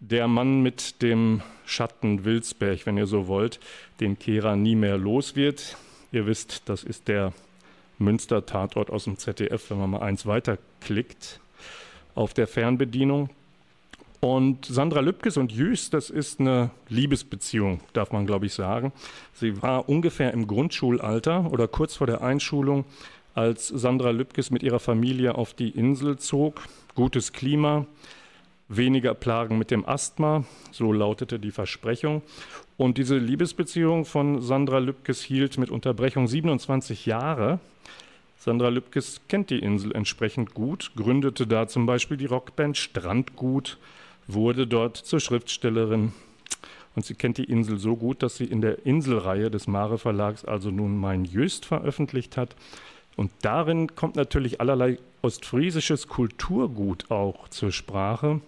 Der 0.00 0.28
Mann 0.28 0.62
mit 0.62 1.02
dem 1.02 1.42
Schatten 1.66 2.24
Wilsberg, 2.24 2.86
wenn 2.86 2.96
ihr 2.96 3.06
so 3.06 3.26
wollt, 3.26 3.60
den 4.00 4.18
Kehrer 4.18 4.56
nie 4.56 4.74
mehr 4.74 4.96
los 4.96 5.36
wird. 5.36 5.76
Ihr 6.12 6.26
wisst, 6.26 6.68
das 6.68 6.84
ist 6.84 7.08
der 7.08 7.32
Münster-Tatort 7.98 8.90
aus 8.90 9.04
dem 9.04 9.18
ZDF, 9.18 9.70
wenn 9.70 9.78
man 9.78 9.90
mal 9.90 10.02
eins 10.02 10.26
weiterklickt 10.26 11.40
auf 12.14 12.34
der 12.34 12.46
Fernbedienung. 12.46 13.30
Und 14.20 14.66
Sandra 14.66 15.00
Lübkes 15.00 15.38
und 15.38 15.50
Jüst, 15.50 15.94
das 15.94 16.10
ist 16.10 16.40
eine 16.40 16.70
Liebesbeziehung, 16.88 17.80
darf 17.94 18.12
man 18.12 18.26
glaube 18.26 18.46
ich 18.46 18.52
sagen. 18.52 18.92
Sie 19.32 19.62
war 19.62 19.88
ungefähr 19.88 20.34
im 20.34 20.46
Grundschulalter 20.46 21.50
oder 21.50 21.66
kurz 21.68 21.96
vor 21.96 22.06
der 22.06 22.20
Einschulung, 22.20 22.84
als 23.34 23.68
Sandra 23.68 24.10
Lübkes 24.10 24.50
mit 24.50 24.62
ihrer 24.62 24.80
Familie 24.80 25.36
auf 25.36 25.54
die 25.54 25.70
Insel 25.70 26.18
zog. 26.18 26.60
Gutes 26.94 27.32
Klima, 27.32 27.86
weniger 28.68 29.14
Plagen 29.14 29.56
mit 29.56 29.70
dem 29.70 29.88
Asthma, 29.88 30.44
so 30.70 30.92
lautete 30.92 31.38
die 31.38 31.50
Versprechung. 31.50 32.20
Und 32.76 32.98
diese 32.98 33.16
Liebesbeziehung 33.16 34.04
von 34.04 34.42
Sandra 34.42 34.78
Lübkes 34.78 35.22
hielt 35.22 35.56
mit 35.56 35.70
Unterbrechung 35.70 36.28
27 36.28 37.06
Jahre. 37.06 37.58
Sandra 38.36 38.68
Lübkes 38.68 39.22
kennt 39.28 39.48
die 39.48 39.58
Insel 39.60 39.92
entsprechend 39.92 40.52
gut, 40.52 40.92
gründete 40.96 41.46
da 41.46 41.68
zum 41.68 41.86
Beispiel 41.86 42.16
die 42.16 42.26
Rockband 42.26 42.76
Strandgut, 42.76 43.78
wurde 44.34 44.66
dort 44.66 44.96
zur 44.96 45.20
Schriftstellerin. 45.20 46.12
Und 46.96 47.04
sie 47.04 47.14
kennt 47.14 47.38
die 47.38 47.44
Insel 47.44 47.78
so 47.78 47.96
gut, 47.96 48.22
dass 48.22 48.36
sie 48.36 48.44
in 48.44 48.60
der 48.60 48.84
Inselreihe 48.84 49.50
des 49.50 49.66
Mare 49.66 49.98
Verlags 49.98 50.44
also 50.44 50.70
nun 50.70 50.98
Mein 50.98 51.24
Jöst 51.24 51.64
veröffentlicht 51.64 52.36
hat. 52.36 52.56
Und 53.16 53.30
darin 53.42 53.94
kommt 53.94 54.16
natürlich 54.16 54.60
allerlei 54.60 54.98
ostfriesisches 55.22 56.08
Kulturgut 56.08 57.10
auch 57.10 57.48
zur 57.48 57.72
Sprache. 57.72 58.40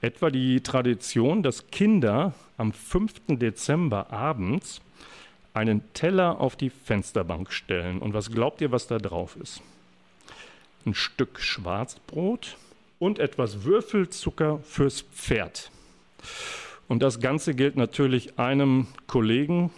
Etwa 0.00 0.30
die 0.30 0.60
Tradition, 0.60 1.42
dass 1.42 1.70
Kinder 1.70 2.34
am 2.56 2.72
5. 2.72 3.38
Dezember 3.38 4.12
abends 4.12 4.80
einen 5.54 5.82
Teller 5.92 6.40
auf 6.40 6.56
die 6.56 6.70
Fensterbank 6.70 7.52
stellen. 7.52 7.98
Und 7.98 8.14
was 8.14 8.30
glaubt 8.30 8.60
ihr, 8.60 8.70
was 8.70 8.86
da 8.86 8.98
drauf 8.98 9.36
ist? 9.36 9.62
Ein 10.86 10.94
Stück 10.94 11.40
Schwarzbrot 11.40 12.56
und 12.98 13.18
etwas 13.18 13.64
Würfelzucker 13.64 14.60
fürs 14.62 15.02
Pferd. 15.02 15.70
Und 16.88 17.02
das 17.02 17.20
Ganze 17.20 17.54
gilt 17.54 17.76
natürlich 17.76 18.38
einem 18.38 18.86
Kollegen, 19.06 19.70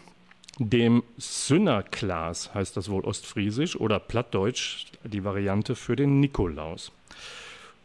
dem 0.59 1.03
Sünnerklaas, 1.17 2.55
heißt 2.55 2.77
das 2.77 2.91
wohl 2.91 3.05
ostfriesisch 3.05 3.77
oder 3.77 3.99
plattdeutsch, 3.99 4.87
die 5.05 5.25
Variante 5.25 5.75
für 5.75 5.97
den 5.97 6.21
Nikolaus. 6.21 6.93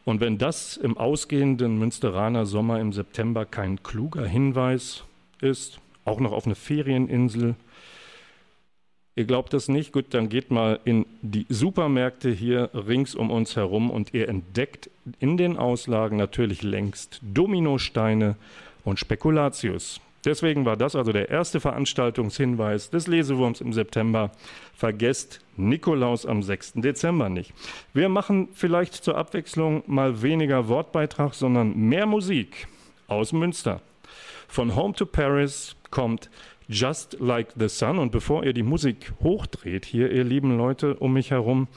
Und 0.04 0.20
wenn 0.20 0.38
das 0.38 0.78
im 0.78 0.98
ausgehenden 0.98 1.80
Münsteraner 1.80 2.46
Sommer 2.46 2.80
im 2.80 2.94
September 2.94 3.46
kein 3.46 3.82
kluger 3.82 4.26
Hinweis 4.26 5.04
ist, 5.42 5.80
auch 6.04 6.20
noch 6.20 6.32
auf 6.32 6.46
eine 6.46 6.56
Ferieninsel, 6.56 7.56
Ihr 9.18 9.24
glaubt 9.24 9.54
das 9.54 9.70
nicht? 9.70 9.94
Gut, 9.94 10.08
dann 10.14 10.28
geht 10.28 10.52
mal 10.52 10.80
in 10.84 11.06
die 11.22 11.46
Supermärkte 11.48 12.30
hier 12.32 12.70
rings 12.74 13.16
um 13.16 13.32
uns 13.32 13.56
herum 13.56 13.90
und 13.90 14.14
ihr 14.14 14.28
entdeckt 14.28 14.90
in 15.20 15.38
den 15.38 15.58
Auslagen 15.58 16.18
natürlich 16.18 16.64
längst 16.64 17.22
Dominosteine 17.22 18.36
und 18.84 19.00
Spekulatius. 19.00 20.02
Deswegen 20.26 20.66
war 20.66 20.76
das 20.76 20.96
also 20.96 21.14
der 21.14 21.30
erste 21.30 21.60
Veranstaltungshinweis 21.62 22.90
des 22.90 23.08
Lesewurms 23.08 23.62
im 23.62 23.72
September. 23.72 24.32
Vergesst 24.74 25.40
Nikolaus 25.56 26.26
am 26.26 26.44
6. 26.44 26.74
Dezember 26.76 27.30
nicht. 27.30 27.54
Wir 27.94 28.10
machen 28.10 28.50
vielleicht 28.54 28.96
zur 28.96 29.18
Abwechslung 29.18 29.84
mal 29.88 30.24
weniger 30.24 30.68
Wortbeitrag, 30.68 31.36
sondern 31.36 31.78
mehr 31.78 32.06
Musik 32.06 32.68
aus 33.08 33.32
Münster. 33.32 33.82
Von 34.48 34.76
Home 34.76 34.94
to 34.94 35.06
Paris 35.06 35.76
kommt 35.92 36.30
Just 36.68 37.18
Like 37.20 37.50
the 37.58 37.70
Sun. 37.70 38.00
Und 38.00 38.12
bevor 38.12 38.44
ihr 38.44 38.54
die 38.54 38.64
Musik 38.64 39.14
hochdreht, 39.22 39.86
hier, 39.86 40.12
ihr 40.12 40.24
lieben 40.24 40.58
Leute 40.58 40.96
um 40.96 41.14
mich 41.14 41.32
herum, 41.32 41.68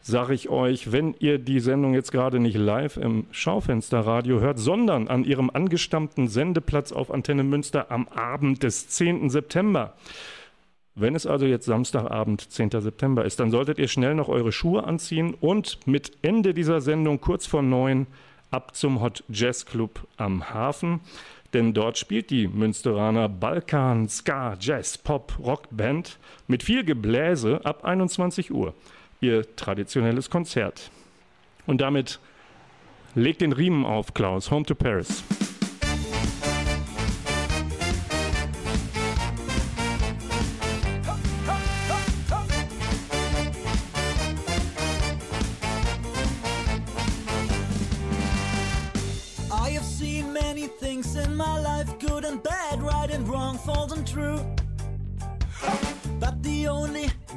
sage 0.00 0.34
ich 0.34 0.48
euch, 0.48 0.92
wenn 0.92 1.14
ihr 1.18 1.38
die 1.38 1.58
Sendung 1.58 1.92
jetzt 1.92 2.12
gerade 2.12 2.38
nicht 2.38 2.56
live 2.56 2.96
im 2.96 3.26
Schaufensterradio 3.32 4.40
hört, 4.40 4.58
sondern 4.58 5.08
an 5.08 5.24
ihrem 5.24 5.50
angestammten 5.50 6.28
Sendeplatz 6.28 6.92
auf 6.92 7.10
Antenne 7.10 7.42
Münster 7.42 7.90
am 7.90 8.06
Abend 8.08 8.62
des 8.62 8.88
10. 8.88 9.30
September. 9.30 9.94
Wenn 10.94 11.14
es 11.14 11.26
also 11.26 11.44
jetzt 11.44 11.66
Samstagabend, 11.66 12.40
10. 12.40 12.70
September 12.70 13.24
ist, 13.24 13.40
dann 13.40 13.50
solltet 13.50 13.78
ihr 13.78 13.88
schnell 13.88 14.14
noch 14.14 14.28
eure 14.28 14.52
Schuhe 14.52 14.84
anziehen 14.84 15.34
und 15.34 15.86
mit 15.86 16.12
Ende 16.22 16.54
dieser 16.54 16.80
Sendung 16.80 17.20
kurz 17.20 17.46
vor 17.46 17.62
neun 17.62 18.06
ab 18.50 18.74
zum 18.74 19.02
Hot 19.02 19.24
Jazz 19.28 19.66
Club 19.66 20.06
am 20.16 20.54
Hafen. 20.54 21.00
Denn 21.56 21.72
dort 21.72 21.96
spielt 21.96 22.28
die 22.28 22.48
Münsteraner 22.48 23.30
Balkan, 23.30 24.10
Ska, 24.10 24.58
Jazz, 24.60 24.98
Pop, 24.98 25.38
Rock 25.42 25.68
Band 25.70 26.18
mit 26.48 26.62
viel 26.62 26.84
Gebläse 26.84 27.62
ab 27.64 27.82
21 27.82 28.52
Uhr 28.52 28.74
ihr 29.22 29.56
traditionelles 29.56 30.28
Konzert. 30.28 30.90
Und 31.64 31.80
damit 31.80 32.20
legt 33.14 33.40
den 33.40 33.52
Riemen 33.52 33.86
auf, 33.86 34.12
Klaus. 34.12 34.50
Home 34.50 34.66
to 34.66 34.74
Paris. 34.74 35.24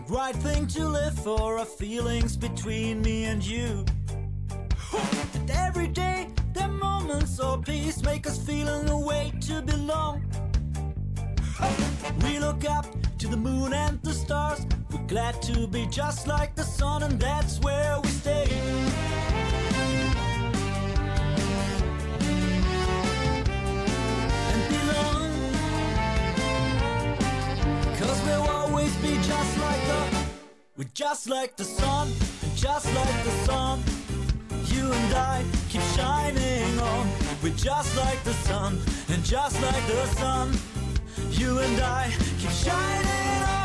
Right 0.10 0.36
thing 0.36 0.66
to 0.66 0.88
live 0.88 1.14
for 1.20 1.60
are 1.60 1.66
feelings 1.66 2.36
between 2.36 3.02
me 3.02 3.26
and 3.26 3.46
you. 3.46 3.86
And 5.36 5.52
every 5.52 5.88
day, 5.88 6.28
the 6.54 6.68
moments 6.68 7.40
of 7.40 7.64
peace 7.64 8.02
make 8.02 8.26
us 8.26 8.44
feel 8.44 8.68
a 8.68 8.98
way 8.98 9.32
to 9.42 9.62
belong. 9.62 10.24
We 12.24 12.40
look 12.40 12.66
up 12.66 12.88
to 13.20 13.28
the 13.28 13.38
moon 13.38 13.74
and 13.74 14.02
the 14.02 14.14
stars. 14.14 14.66
We're 14.92 15.06
glad 15.06 15.42
to 15.44 15.68
be 15.68 15.86
just 15.86 16.28
like 16.28 16.56
the 16.56 16.64
sun, 16.64 17.04
and 17.04 17.20
that's 17.20 17.60
where 17.60 18.00
we 18.02 18.10
stay. 18.10 18.48
and 24.54 24.70
belong. 24.70 25.54
Cause 28.00 28.22
we'll 28.24 28.50
always 28.50 28.96
be 28.98 29.19
We're 30.80 30.86
just 30.94 31.28
like 31.30 31.58
the 31.58 31.66
sun, 31.66 32.08
and 32.42 32.56
just 32.56 32.86
like 32.96 33.24
the 33.26 33.32
sun. 33.46 33.84
You 34.68 34.90
and 34.90 35.14
I 35.14 35.44
keep 35.68 35.82
shining 35.82 36.80
on. 36.80 37.06
We're 37.44 37.50
just 37.50 37.98
like 37.98 38.24
the 38.24 38.32
sun, 38.32 38.80
and 39.10 39.22
just 39.26 39.62
like 39.62 39.86
the 39.88 40.06
sun. 40.16 40.58
You 41.32 41.60
and 41.60 41.82
I 41.82 42.10
keep 42.38 42.52
shining 42.52 43.44
on. 43.44 43.59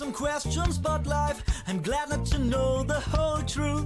Some 0.00 0.12
questions 0.14 0.78
about 0.78 1.06
life, 1.06 1.42
I'm 1.66 1.82
glad 1.82 2.08
not 2.08 2.24
to 2.32 2.38
know 2.38 2.82
the 2.82 2.98
whole 3.12 3.42
truth. 3.42 3.84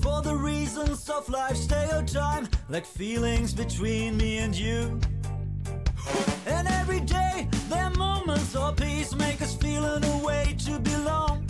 For 0.00 0.22
the 0.22 0.36
reasons 0.36 1.10
of 1.10 1.28
life, 1.28 1.56
stay 1.56 1.88
or 1.92 2.04
time, 2.04 2.46
like 2.68 2.86
feelings 2.86 3.52
between 3.52 4.16
me 4.16 4.38
and 4.38 4.54
you. 4.54 5.00
And 6.46 6.68
every 6.68 7.00
day, 7.00 7.48
there 7.68 7.82
are 7.82 7.96
moments 7.96 8.54
of 8.54 8.76
peace 8.76 9.12
make 9.16 9.42
us 9.42 9.56
feel 9.56 9.84
in 9.96 10.04
a 10.04 10.18
way 10.18 10.54
to 10.66 10.78
belong. 10.78 11.44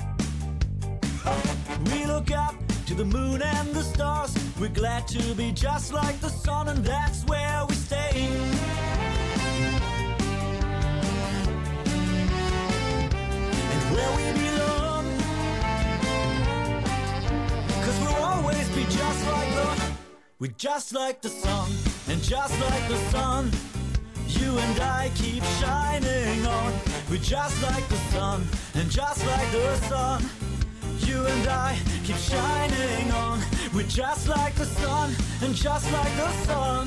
We 1.93 2.07
look 2.07 2.31
up 2.31 2.55
to 2.87 2.95
the 2.95 3.05
moon 3.05 3.43
and 3.43 3.69
the 3.75 3.83
stars. 3.83 4.33
We're 4.59 4.69
glad 4.83 5.07
to 5.09 5.35
be 5.35 5.53
just 5.53 5.93
like 5.93 6.19
the 6.21 6.31
sun, 6.31 6.69
and 6.69 6.83
that's 6.83 7.23
where 7.27 7.67
we 7.69 7.75
stay. 7.75 8.58
Where 13.99 14.13
we 14.17 14.27
belong. 14.39 15.07
Cause 17.85 17.99
we'll 18.01 18.23
always 18.23 18.69
be 18.71 18.85
just 18.85 19.23
like 19.27 19.51
the 19.59 19.69
We're 20.39 20.59
just 20.59 20.95
like 20.95 21.21
the 21.21 21.29
sun, 21.29 21.71
and 22.09 22.23
just 22.23 22.55
like 22.61 22.89
the 22.89 22.99
sun. 23.13 23.51
You 24.29 24.59
and 24.59 24.81
I 24.81 25.11
keep 25.17 25.43
shining 25.61 26.47
on. 26.47 26.73
We're 27.11 27.27
just 27.37 27.63
like 27.63 27.87
the 27.89 28.01
sun, 28.13 28.47
and 28.75 28.89
just 28.91 29.27
like 29.27 29.51
the 29.51 29.77
sun. 29.91 30.23
You 31.07 31.27
and 31.27 31.49
I 31.49 31.79
keep 32.05 32.17
shining 32.17 33.11
on. 33.13 33.41
We're 33.75 33.93
just 34.03 34.29
like 34.29 34.55
the 34.55 34.67
sun, 34.67 35.15
and 35.43 35.55
just 35.55 35.91
like 35.93 36.15
the 36.17 36.31
sun. 36.47 36.87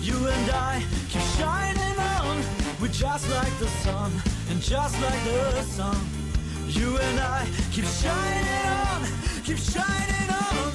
You 0.00 0.16
and 0.28 0.50
I 0.50 0.82
keep 1.10 1.26
shining 1.38 1.98
on. 2.22 2.36
We're 2.80 2.96
just 3.04 3.28
like 3.30 3.54
the 3.58 3.68
sun, 3.84 4.12
and 4.50 4.60
just 4.60 4.94
like 5.02 5.24
the 5.24 5.62
sun. 5.62 6.27
You 6.70 6.98
and 6.98 7.18
I 7.18 7.46
keep 7.72 7.86
shining 7.86 8.66
on, 8.66 9.02
keep 9.44 9.58
shining 9.58 10.30
on. 10.30 10.72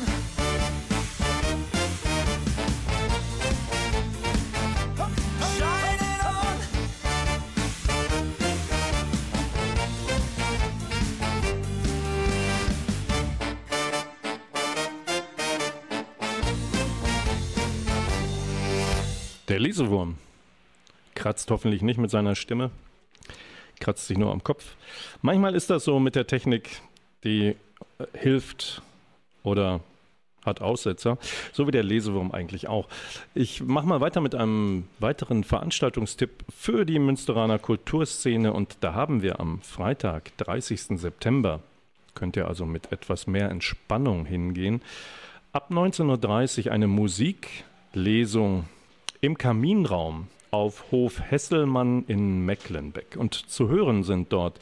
Der 19.47 19.59
Lesewurm 19.59 20.15
kratzt 21.13 21.51
hoffentlich 21.51 21.83
nicht 21.83 21.99
mit 21.99 22.09
seiner 22.09 22.33
Stimme, 22.33 22.71
kratzt 23.83 24.07
sich 24.07 24.17
nur 24.17 24.31
am 24.31 24.43
Kopf. 24.43 24.75
Manchmal 25.21 25.55
ist 25.55 25.69
das 25.69 25.83
so 25.83 25.99
mit 25.99 26.15
der 26.15 26.25
Technik, 26.25 26.81
die 27.23 27.55
äh, 27.99 28.05
hilft 28.13 28.81
oder 29.43 29.81
hat 30.45 30.61
Aussetzer, 30.61 31.17
so 31.51 31.67
wie 31.67 31.71
der 31.71 31.83
Lesewurm 31.83 32.31
eigentlich 32.31 32.67
auch. 32.67 32.87
Ich 33.33 33.61
mache 33.61 33.85
mal 33.85 34.01
weiter 34.01 34.21
mit 34.21 34.35
einem 34.35 34.85
weiteren 34.99 35.43
Veranstaltungstipp 35.43 36.43
für 36.49 36.85
die 36.85 36.99
Münsteraner 36.99 37.59
Kulturszene 37.59 38.51
und 38.51 38.77
da 38.81 38.93
haben 38.93 39.21
wir 39.21 39.39
am 39.39 39.61
Freitag, 39.61 40.35
30. 40.37 40.99
September, 40.99 41.61
könnt 42.13 42.35
ihr 42.35 42.47
also 42.47 42.65
mit 42.65 42.91
etwas 42.91 43.27
mehr 43.27 43.49
Entspannung 43.49 44.25
hingehen, 44.25 44.81
ab 45.53 45.71
19.30 45.71 46.65
Uhr 46.65 46.71
eine 46.71 46.87
Musiklesung 46.87 48.65
im 49.21 49.37
Kaminraum 49.37 50.27
auf 50.53 50.91
Hof 50.91 51.19
Hesselmann 51.19 52.05
in 52.07 52.45
Mecklenbeck. 52.45 53.17
Und 53.17 53.33
zu 53.33 53.69
hören 53.69 54.03
sind 54.03 54.31
dort 54.31 54.59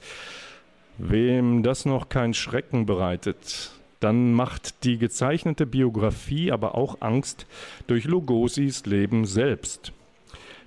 Wem 0.98 1.64
das 1.64 1.86
noch 1.86 2.10
kein 2.10 2.34
Schrecken 2.34 2.86
bereitet, 2.86 3.72
dann 4.00 4.34
macht 4.34 4.84
die 4.84 4.98
gezeichnete 4.98 5.66
Biografie 5.66 6.52
aber 6.52 6.76
auch 6.76 6.98
Angst 7.02 7.46
durch 7.88 8.06
Lugosis 8.06 8.86
Leben 8.86 9.26
selbst. 9.26 9.94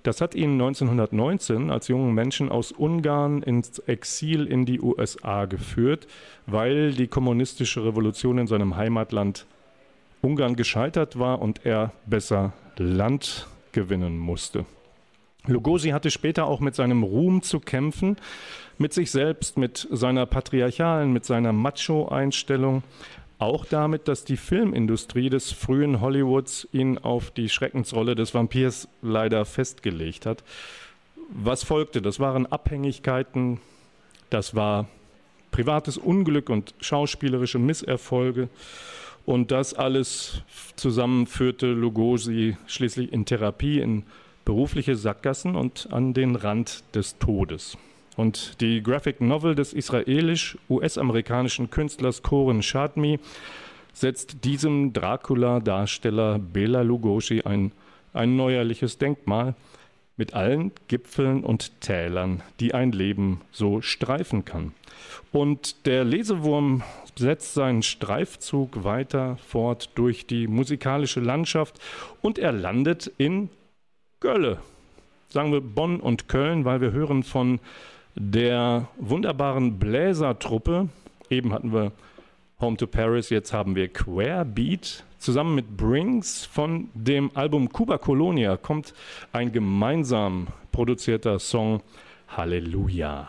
Das 0.05 0.21
hat 0.21 0.35
ihn 0.35 0.53
1919 0.53 1.71
als 1.71 1.89
jungen 1.89 2.15
Menschen 2.15 2.51
aus 2.51 2.73
Ungarn 2.73 3.43
ins 3.43 3.79
Exil 3.81 4.47
in 4.47 4.67
die 4.67 4.81
USA 4.81 5.47
geführt, 5.47 6.07
weil 6.47 6.93
die 6.93 7.09
kommunistische 7.09 7.85
Revolution 7.85 8.39
in 8.39 8.47
seinem 8.47 8.77
Heimatland 8.77 9.47
Ungarn 10.21 10.57
gescheitert 10.57 11.19
war 11.19 11.41
und 11.41 11.65
er 11.65 11.93
besser 12.07 12.53
Land 12.77 13.47
gewinnen 13.73 14.19
musste. 14.19 14.67
Lugosi 15.47 15.91
hatte 15.91 16.11
später 16.11 16.47
auch 16.47 16.61
mit 16.61 16.75
seinem 16.75 17.03
Ruhm 17.03 17.43
zu 17.43 17.61
kämpfen, 17.61 18.17
mit 18.79 18.93
sich 18.93 19.11
selbst, 19.11 19.59
mit 19.59 19.87
seiner 19.91 20.27
patriarchalen, 20.27 21.13
mit 21.13 21.25
seiner 21.25 21.53
Macho-Einstellung, 21.53 22.83
auch 23.39 23.67
damit, 23.67 24.09
dass 24.09 24.25
die 24.25 24.37
Filmindustrie 24.37 25.29
des 25.29 25.53
frühen 25.53 26.01
Hollywoods 26.01 26.69
ihn 26.73 26.99
auf 26.99 27.31
die 27.31 27.49
Schreckensrolle 27.49 28.15
des 28.15 28.33
Vampirs 28.33 28.89
leider 29.03 29.45
festgelegt 29.45 30.25
hat. 30.25 30.45
Was 31.29 31.63
folgte? 31.63 32.01
Das 32.01 32.21
waren 32.21 32.47
Abhängigkeiten, 32.47 33.61
das 34.31 34.55
war 34.55 34.89
privates 35.51 35.99
Unglück 35.99 36.49
und 36.49 36.75
schauspielerische 36.81 37.59
Misserfolge. 37.59 38.49
Und 39.27 39.51
das 39.51 39.73
alles 39.73 40.43
zusammen 40.77 41.27
führte 41.27 41.67
Lugosi 41.67 42.57
schließlich 42.67 43.13
in 43.13 43.25
Therapie, 43.25 43.81
in 43.81 44.05
berufliche 44.45 44.97
Sackgassen 44.97 45.57
und 45.57 45.89
an 45.91 46.15
den 46.15 46.37
Rand 46.37 46.85
des 46.95 47.19
Todes. 47.19 47.77
Und 48.17 48.61
die 48.61 48.83
Graphic 48.83 49.21
Novel 49.21 49.55
des 49.55 49.73
israelisch-US-amerikanischen 49.73 51.71
Künstlers 51.71 52.23
Koren 52.23 52.63
Shadmi 52.63 53.19
setzt 53.93 54.45
diesem 54.45 54.93
Dracula-Darsteller 54.93 56.39
Bela 56.39 56.83
Lugosi 56.83 57.43
ein, 57.45 57.73
ein 58.13 58.37
neuerliches 58.37 58.99
Denkmal 58.99 59.55
mit 60.17 60.35
allen 60.35 60.71
Gipfeln 60.87 61.43
und 61.43 61.81
Tälern, 61.81 62.43
die 62.61 62.73
ein 62.73 62.93
Leben 62.93 63.41
so 63.51 63.81
streifen 63.81 64.45
kann. 64.45 64.73
Und 65.33 65.87
der 65.87 66.05
Lesewurm 66.05 66.83
setzt 67.17 67.55
seinen 67.55 67.83
Streifzug 67.83 68.85
weiter 68.85 69.39
fort 69.49 69.91
durch 69.97 70.27
die 70.27 70.47
musikalische 70.47 71.21
Landschaft 71.21 71.81
und 72.23 72.39
er 72.39 72.53
landet 72.53 73.11
in 73.19 73.49
Gölle. 74.25 74.57
Sagen 75.29 75.53
wir 75.53 75.61
Bonn 75.61 76.01
und 76.01 76.29
Köln, 76.29 76.65
weil 76.65 76.81
wir 76.81 76.93
hören 76.93 77.25
von 77.25 77.61
der 78.15 78.89
wunderbaren 78.97 79.79
Bläsertruppe. 79.79 80.89
Eben 81.29 81.53
hatten 81.53 81.75
wir 81.75 81.93
Home 82.59 82.79
to 82.79 82.87
Paris, 82.87 83.29
jetzt 83.29 83.53
haben 83.53 83.77
wir 83.77 83.89
Querbeat. 83.89 85.05
Zusammen 85.19 85.55
mit 85.55 85.77
Brings 85.77 86.47
von 86.47 86.89
dem 86.95 87.33
Album 87.35 87.69
Cuba 87.71 87.99
Colonia 87.99 88.57
kommt 88.57 88.95
ein 89.35 89.53
gemeinsam 89.53 90.47
produzierter 90.73 91.39
Song 91.39 91.83
Halleluja. 92.29 93.29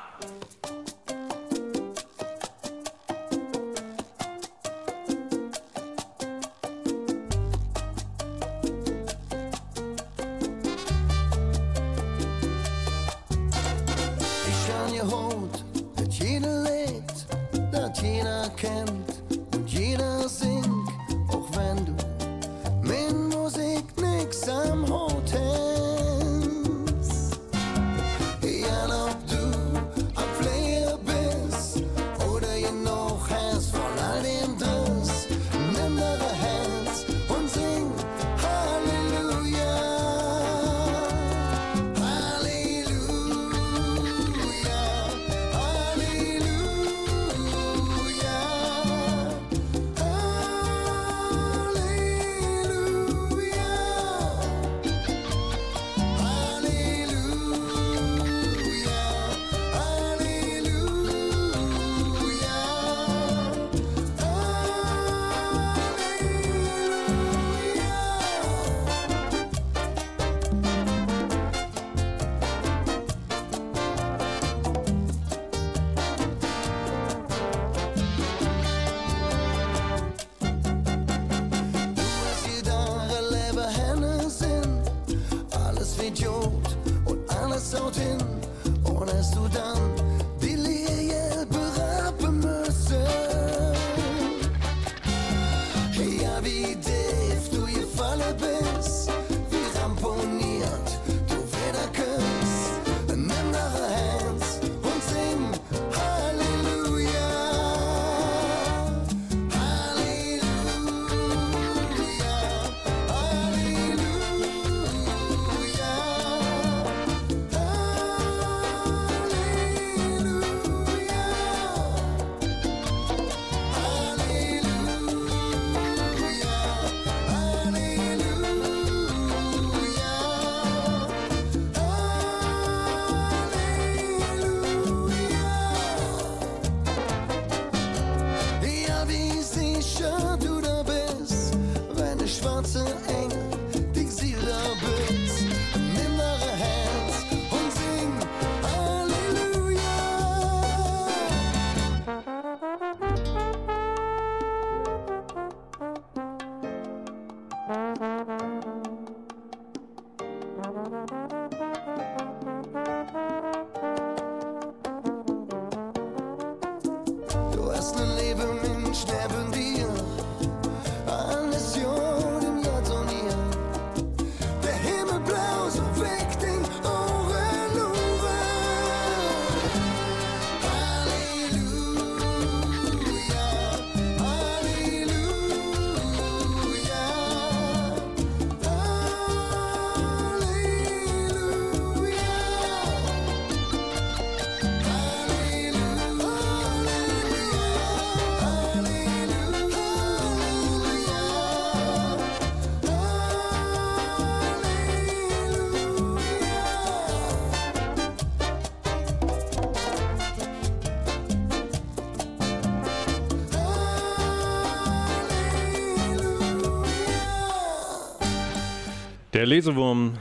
Der 219.45 219.51
Lesewurm 219.51 220.13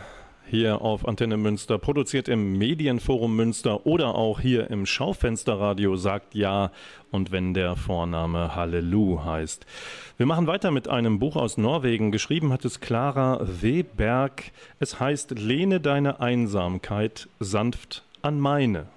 hier 0.50 0.82
auf 0.82 1.08
Antenne 1.08 1.38
Münster, 1.38 1.78
produziert 1.78 2.28
im 2.28 2.58
Medienforum 2.58 3.34
Münster 3.34 3.86
oder 3.86 4.16
auch 4.16 4.38
hier 4.38 4.68
im 4.68 4.84
Schaufensterradio, 4.84 5.96
sagt 5.96 6.34
ja 6.34 6.70
und 7.10 7.32
wenn 7.32 7.54
der 7.54 7.74
Vorname 7.74 8.54
Hallelu 8.54 9.24
heißt. 9.24 9.64
Wir 10.18 10.26
machen 10.26 10.46
weiter 10.46 10.70
mit 10.70 10.88
einem 10.88 11.20
Buch 11.20 11.36
aus 11.36 11.56
Norwegen. 11.56 12.12
Geschrieben 12.12 12.52
hat 12.52 12.66
es 12.66 12.80
Clara 12.80 13.40
Weberg. 13.40 14.52
Es 14.78 15.00
heißt 15.00 15.38
Lehne 15.38 15.80
deine 15.80 16.20
Einsamkeit 16.20 17.26
sanft 17.40 18.02
an 18.20 18.38
meine. 18.38 18.88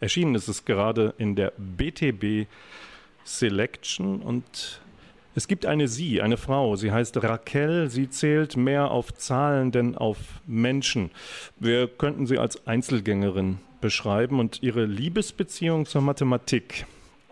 Erschienen 0.00 0.36
ist 0.36 0.48
es 0.48 0.64
gerade 0.64 1.12
in 1.18 1.36
der 1.36 1.52
BTB 1.58 2.48
Selection 3.26 4.22
und 4.22 4.80
es 5.34 5.46
gibt 5.46 5.64
eine 5.64 5.86
Sie, 5.86 6.20
eine 6.20 6.36
Frau, 6.36 6.74
sie 6.76 6.90
heißt 6.90 7.22
Raquel, 7.22 7.88
sie 7.88 8.10
zählt 8.10 8.56
mehr 8.56 8.90
auf 8.90 9.14
Zahlen 9.14 9.70
denn 9.70 9.96
auf 9.96 10.18
Menschen. 10.46 11.10
Wir 11.58 11.86
könnten 11.86 12.26
sie 12.26 12.38
als 12.38 12.66
Einzelgängerin 12.66 13.58
beschreiben 13.80 14.40
und 14.40 14.62
ihre 14.62 14.84
Liebesbeziehung 14.86 15.86
zur 15.86 16.02
Mathematik 16.02 16.86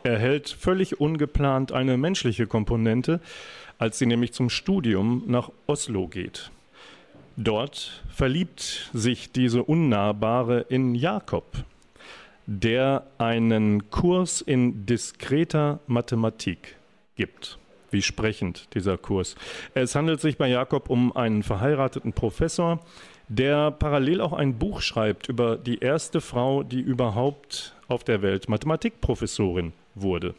erhält 0.05 0.49
völlig 0.49 1.01
ungeplant 1.01 1.73
eine 1.73 1.97
menschliche 1.97 2.47
Komponente, 2.47 3.21
als 3.79 3.99
sie 3.99 4.07
nämlich 4.07 4.33
zum 4.33 4.49
Studium 4.49 5.25
nach 5.27 5.51
Oslo 5.67 6.07
geht. 6.09 6.51
Dort 7.37 8.03
verliebt 8.11 8.91
sich 8.93 9.33
diese 9.33 9.63
Unnahbare 9.63 10.61
in 10.69 10.95
Jakob, 10.95 11.65
der 12.47 13.07
einen 13.19 13.91
Kurs 13.91 14.41
in 14.41 14.87
diskreter 14.87 15.81
Mathematik 15.87 16.77
gibt. 17.17 17.59
Wie 17.91 18.03
sprechend 18.03 18.75
dieser 18.75 18.99
Kurs. 18.99 19.35
Es 19.75 19.95
handelt 19.95 20.21
sich 20.21 20.37
bei 20.37 20.49
Jakob 20.49 20.91
um 20.91 21.17
einen 21.17 21.43
verheirateten 21.43 22.13
Professor, 22.13 22.81
der 23.29 23.71
parallel 23.71 24.21
auch 24.21 24.33
ein 24.33 24.59
Buch 24.59 24.81
schreibt 24.81 25.29
über 25.29 25.57
die 25.57 25.79
erste 25.79 26.21
Frau, 26.21 26.63
die 26.63 26.81
überhaupt 26.81 27.75
auf 27.89 28.05
der 28.05 28.23
Welt 28.23 28.49
Mathematikprofessorin 28.49 29.73
wurde. 29.95 30.35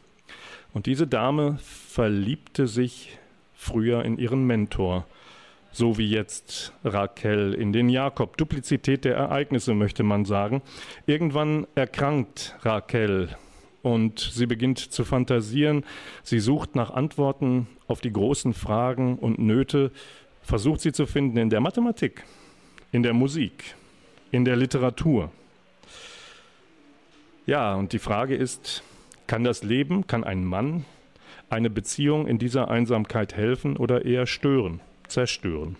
Und 0.73 0.85
diese 0.85 1.07
Dame 1.07 1.57
verliebte 1.61 2.67
sich 2.67 3.17
früher 3.55 4.05
in 4.05 4.17
ihren 4.17 4.45
Mentor, 4.45 5.05
so 5.71 5.97
wie 5.97 6.09
jetzt 6.09 6.73
Raquel 6.83 7.53
in 7.53 7.73
den 7.73 7.89
Jakob. 7.89 8.37
Duplizität 8.37 9.05
der 9.05 9.15
Ereignisse 9.15 9.73
möchte 9.73 10.03
man 10.03 10.25
sagen. 10.25 10.61
Irgendwann 11.05 11.67
erkrankt 11.75 12.55
Raquel 12.61 13.29
und 13.81 14.19
sie 14.19 14.45
beginnt 14.45 14.79
zu 14.79 15.03
fantasieren. 15.03 15.85
Sie 16.23 16.39
sucht 16.39 16.75
nach 16.75 16.91
Antworten 16.91 17.67
auf 17.87 18.01
die 18.01 18.11
großen 18.11 18.53
Fragen 18.53 19.17
und 19.17 19.39
Nöte, 19.39 19.91
versucht 20.41 20.81
sie 20.81 20.91
zu 20.91 21.05
finden 21.05 21.37
in 21.37 21.49
der 21.49 21.61
Mathematik, 21.61 22.23
in 22.91 23.03
der 23.03 23.13
Musik, 23.13 23.75
in 24.31 24.45
der 24.45 24.55
Literatur. 24.55 25.31
Ja, 27.45 27.75
und 27.75 27.93
die 27.93 27.99
Frage 27.99 28.35
ist, 28.35 28.83
kann 29.27 29.43
das 29.43 29.63
Leben, 29.63 30.07
kann 30.07 30.23
ein 30.23 30.43
Mann 30.43 30.85
eine 31.49 31.69
Beziehung 31.69 32.27
in 32.27 32.37
dieser 32.37 32.69
Einsamkeit 32.69 33.35
helfen 33.35 33.75
oder 33.77 34.05
eher 34.05 34.27
stören, 34.27 34.81
zerstören? 35.07 35.75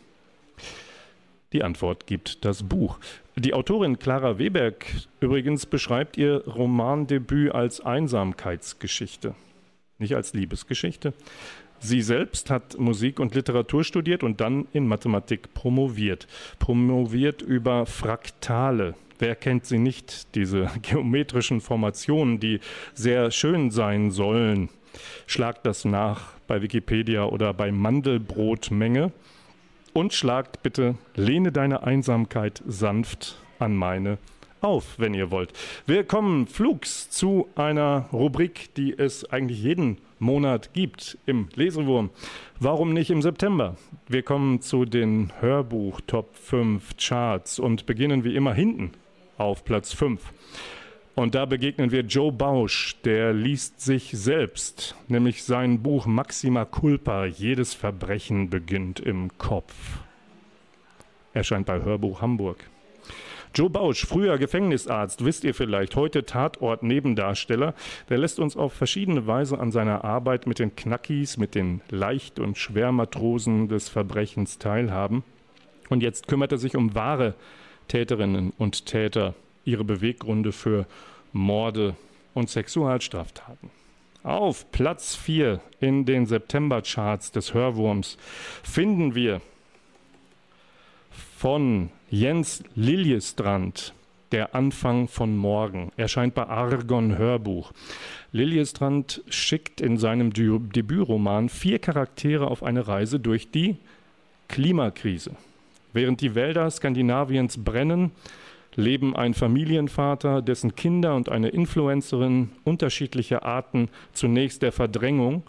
Die 1.52 1.64
Antwort 1.64 2.06
gibt 2.06 2.46
das 2.46 2.62
Buch. 2.62 3.00
Die 3.36 3.54
Autorin 3.54 3.98
Clara 3.98 4.38
Weberg 4.38 4.86
übrigens 5.20 5.66
beschreibt 5.66 6.18
ihr 6.18 6.46
Romandebüt 6.46 7.54
als 7.54 7.82
Einsamkeitsgeschichte, 7.82 9.34
nicht 9.98 10.16
als 10.16 10.34
Liebesgeschichte. 10.34 11.14
Sie 11.80 12.02
selbst 12.02 12.52
hat 12.52 12.78
Musik 12.78 13.20
und 13.20 13.34
Literatur 13.34 13.84
studiert 13.84 14.22
und 14.22 14.42
dann 14.42 14.68
in 14.74 14.88
Mathematik 14.88 15.54
promoviert. 15.54 16.28
Promoviert 16.60 17.42
über 17.42 17.86
Fraktale. 17.86 18.96
Wer 19.18 19.36
kennt 19.36 19.66
sie 19.66 19.80
nicht, 19.80 20.36
diese 20.36 20.70
geometrischen 20.82 21.62
Formationen, 21.62 22.40
die 22.40 22.60
sehr 22.94 23.32
schön 23.32 23.72
sein 23.72 24.12
sollen? 24.12 24.70
Schlagt 25.26 25.66
das 25.66 25.86
nach 25.86 26.34
bei 26.48 26.62
Wikipedia 26.62 27.24
oder 27.26 27.54
bei 27.54 27.72
Mandelbrotmenge 27.72 29.14
und 29.94 30.14
schlagt 30.14 30.64
bitte 30.64 30.96
Lehne 31.16 31.52
deine 31.52 31.84
Einsamkeit 31.84 32.64
sanft 32.68 33.38
an 33.60 33.76
meine 33.76 34.18
auf, 34.62 34.96
wenn 34.98 35.14
ihr 35.14 35.32
wollt. 35.32 35.54
Wir 35.86 36.04
kommen 36.04 36.48
flugs 36.48 37.10
zu 37.10 37.48
einer 37.56 38.08
Rubrik, 38.12 38.74
die 38.76 38.98
es 38.98 39.30
eigentlich 39.32 39.62
jeden 39.62 39.98
Monat 40.20 40.74
gibt 40.74 41.18
im 41.26 41.48
Lesewurm. 41.56 42.10
Warum 42.60 42.94
nicht 42.94 43.10
im 43.10 43.22
September? 43.22 43.78
Wir 44.08 44.24
kommen 44.24 44.62
zu 44.62 44.86
den 44.86 45.32
Hörbuch 45.40 46.02
Top 46.06 46.36
5 46.36 46.98
Charts 46.98 47.60
und 47.60 47.86
beginnen 47.86 48.24
wie 48.24 48.36
immer 48.36 48.54
hinten 48.54 48.92
auf 49.38 49.64
Platz 49.64 49.94
5. 49.94 50.22
Und 51.20 51.36
da 51.36 51.46
begegnen 51.46 51.92
wir 51.92 52.04
Joe 52.04 52.32
Bausch, 52.32 52.96
der 53.04 53.34
liest 53.34 53.82
sich 53.82 54.12
selbst, 54.14 54.96
nämlich 55.10 55.44
sein 55.44 55.84
Buch 55.84 56.06
Maxima 56.06 56.64
Culpa, 56.64 57.26
jedes 57.26 57.74
Verbrechen 57.74 58.50
beginnt 58.50 59.02
im 59.02 59.38
Kopf. 59.38 59.74
Erscheint 61.34 61.66
bei 61.66 61.84
Hörbuch 61.84 62.22
Hamburg. 62.22 62.64
Joe 63.54 63.70
Bausch, 63.70 64.06
früher 64.06 64.38
Gefängnisarzt, 64.38 65.26
wisst 65.26 65.44
ihr 65.44 65.54
vielleicht, 65.54 65.98
heute 65.98 66.24
Tatort-Nebendarsteller, 66.24 67.74
der 68.08 68.18
lässt 68.18 68.40
uns 68.40 68.56
auf 68.56 68.72
verschiedene 68.72 69.28
Weise 69.28 69.60
an 69.60 69.74
seiner 69.74 70.06
Arbeit 70.06 70.48
mit 70.48 70.58
den 70.60 70.78
Knackis, 70.78 71.36
mit 71.36 71.54
den 71.54 71.82
Leicht- 71.90 72.40
und 72.40 72.58
Schwermatrosen 72.58 73.68
des 73.68 73.90
Verbrechens 73.90 74.58
teilhaben. 74.58 75.26
Und 75.90 76.02
jetzt 76.02 76.30
kümmert 76.30 76.54
er 76.54 76.60
sich 76.60 76.78
um 76.78 76.96
wahre 76.96 77.34
Täterinnen 77.90 78.54
und 78.58 78.86
Täter, 78.86 79.36
ihre 79.66 79.84
Beweggründe 79.84 80.52
für 80.52 80.86
Morde 81.34 81.96
und 82.34 82.50
Sexualstraftaten. 82.50 83.70
Auf 84.24 84.70
Platz 84.72 85.16
4 85.16 85.62
in 85.80 86.06
den 86.06 86.26
September-Charts 86.26 87.32
des 87.32 87.54
Hörwurms 87.54 88.18
finden 88.64 89.16
wir 89.16 89.42
von 91.38 91.90
Jens 92.10 92.64
Liljestrand 92.76 93.94
der 94.32 94.54
Anfang 94.56 95.08
von 95.08 95.36
morgen. 95.36 95.92
Erscheint 95.98 96.36
bei 96.36 96.48
Argon 96.48 97.18
Hörbuch. 97.18 97.72
Liljestrand 98.32 99.24
schickt 99.30 99.82
in 99.82 99.98
seinem 99.98 100.32
Dü- 100.32 100.72
Debütroman 100.72 101.50
vier 101.50 101.80
Charaktere 101.80 102.48
auf 102.48 102.62
eine 102.62 102.88
Reise 102.88 103.20
durch 103.20 103.52
die 103.52 103.78
Klimakrise. 104.50 105.32
Während 105.94 106.22
die 106.22 106.36
Wälder 106.36 106.70
Skandinaviens 106.70 107.64
brennen, 107.64 108.12
leben 108.80 109.16
ein 109.16 109.34
Familienvater, 109.34 110.42
dessen 110.42 110.76
Kinder 110.76 111.16
und 111.16 111.30
eine 111.30 111.50
Influencerin 111.50 112.50
unterschiedliche 112.64 113.44
Arten 113.44 113.90
zunächst 114.14 114.62
der 114.62 114.72
Verdrängung, 114.72 115.44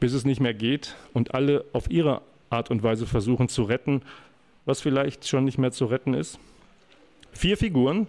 bis 0.00 0.12
es 0.12 0.24
nicht 0.24 0.40
mehr 0.40 0.54
geht 0.54 0.96
und 1.14 1.34
alle 1.34 1.64
auf 1.72 1.90
ihre 1.90 2.22
Art 2.50 2.70
und 2.70 2.82
Weise 2.82 3.06
versuchen 3.06 3.48
zu 3.48 3.62
retten, 3.62 4.02
was 4.64 4.80
vielleicht 4.80 5.26
schon 5.26 5.44
nicht 5.44 5.58
mehr 5.58 5.72
zu 5.72 5.86
retten 5.86 6.14
ist. 6.14 6.38
Vier 7.32 7.56
Figuren, 7.56 8.06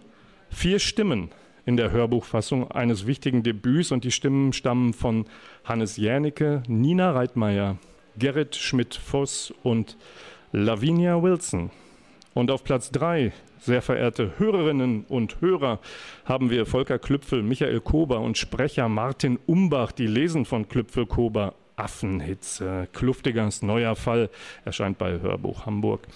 vier 0.50 0.80
Stimmen 0.80 1.30
in 1.66 1.78
der 1.78 1.92
Hörbuchfassung 1.92 2.72
eines 2.72 3.08
wichtigen 3.08 3.44
Debüts 3.44 3.92
und 3.92 4.04
die 4.04 4.12
Stimmen 4.12 4.54
stammen 4.54 4.94
von 4.94 5.26
Hannes 5.66 5.98
Jänicke, 5.98 6.64
Nina 6.68 7.12
Reitmeier, 7.12 7.78
Gerrit 8.18 8.56
Schmidt-Voss 8.56 9.54
und 9.64 9.98
Lavinia 10.52 11.22
Wilson. 11.22 11.70
Und 12.38 12.52
auf 12.52 12.64
Platz 12.64 12.92
3, 12.92 13.32
sehr 13.58 13.82
verehrte 13.82 14.34
Hörerinnen 14.38 15.06
und 15.06 15.42
Hörer, 15.42 15.80
haben 16.24 16.52
wir 16.52 16.68
Volker 16.68 17.00
Klüpfel, 17.00 17.42
Michael 17.42 17.82
Kober 17.82 18.20
und 18.20 18.38
Sprecher 18.38 18.88
Martin 18.90 19.40
Umbach, 19.48 19.92
die 19.92 20.06
lesen 20.06 20.46
von 20.46 20.68
Klüpfel 20.68 21.08
Kober 21.08 21.56
Affenhitze. 21.78 22.90
Kluftigers 22.94 23.64
neuer 23.64 23.96
Fall 23.96 24.30
erscheint 24.66 25.00
bei 25.00 25.20
Hörbuch 25.20 25.66
Hamburg. 25.66 26.08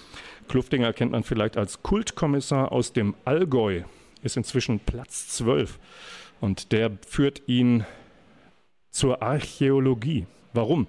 Kluftinger 0.48 0.94
kennt 0.94 1.12
man 1.12 1.24
vielleicht 1.24 1.58
als 1.58 1.82
Kultkommissar 1.82 2.72
aus 2.72 2.94
dem 2.94 3.16
Allgäu, 3.26 3.82
ist 4.22 4.38
inzwischen 4.38 4.80
Platz 4.80 5.28
12 5.30 5.80
und 6.40 6.72
der 6.72 6.92
führt 7.08 7.42
ihn 7.48 7.84
zur 8.92 9.24
Archäologie. 9.24 10.28
Warum? 10.54 10.86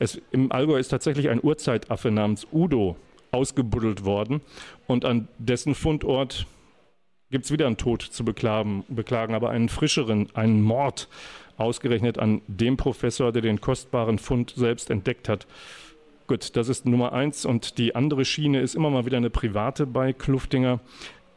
Es, 0.00 0.20
Im 0.32 0.50
Allgäu 0.50 0.76
ist 0.76 0.88
tatsächlich 0.88 1.28
ein 1.28 1.38
Urzeitaffe 1.40 2.10
namens 2.10 2.48
Udo 2.50 2.96
ausgebuddelt 3.32 4.04
worden 4.04 4.40
und 4.86 5.04
an 5.04 5.28
dessen 5.38 5.74
Fundort 5.74 6.46
gibt 7.30 7.46
es 7.46 7.50
wieder 7.50 7.66
einen 7.66 7.78
Tod 7.78 8.02
zu 8.02 8.24
beklagen, 8.24 8.84
beklagen, 8.88 9.34
aber 9.34 9.50
einen 9.50 9.70
frischeren, 9.70 10.28
einen 10.34 10.62
Mord, 10.62 11.08
ausgerechnet 11.56 12.18
an 12.18 12.42
dem 12.46 12.76
Professor, 12.76 13.32
der 13.32 13.42
den 13.42 13.60
kostbaren 13.60 14.18
Fund 14.18 14.52
selbst 14.56 14.90
entdeckt 14.90 15.28
hat. 15.28 15.46
Gut, 16.26 16.56
das 16.56 16.68
ist 16.68 16.86
Nummer 16.86 17.12
eins 17.12 17.44
und 17.44 17.78
die 17.78 17.94
andere 17.94 18.24
Schiene 18.24 18.60
ist 18.60 18.74
immer 18.74 18.90
mal 18.90 19.06
wieder 19.06 19.16
eine 19.16 19.30
private 19.30 19.86
bei 19.86 20.12
Kluftinger. 20.12 20.80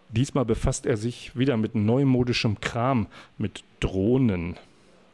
Diesmal 0.09 0.45
befasst 0.45 0.85
er 0.85 0.97
sich 0.97 1.37
wieder 1.37 1.57
mit 1.57 1.75
neumodischem 1.75 2.59
Kram, 2.59 3.07
mit 3.37 3.63
Drohnen, 3.79 4.57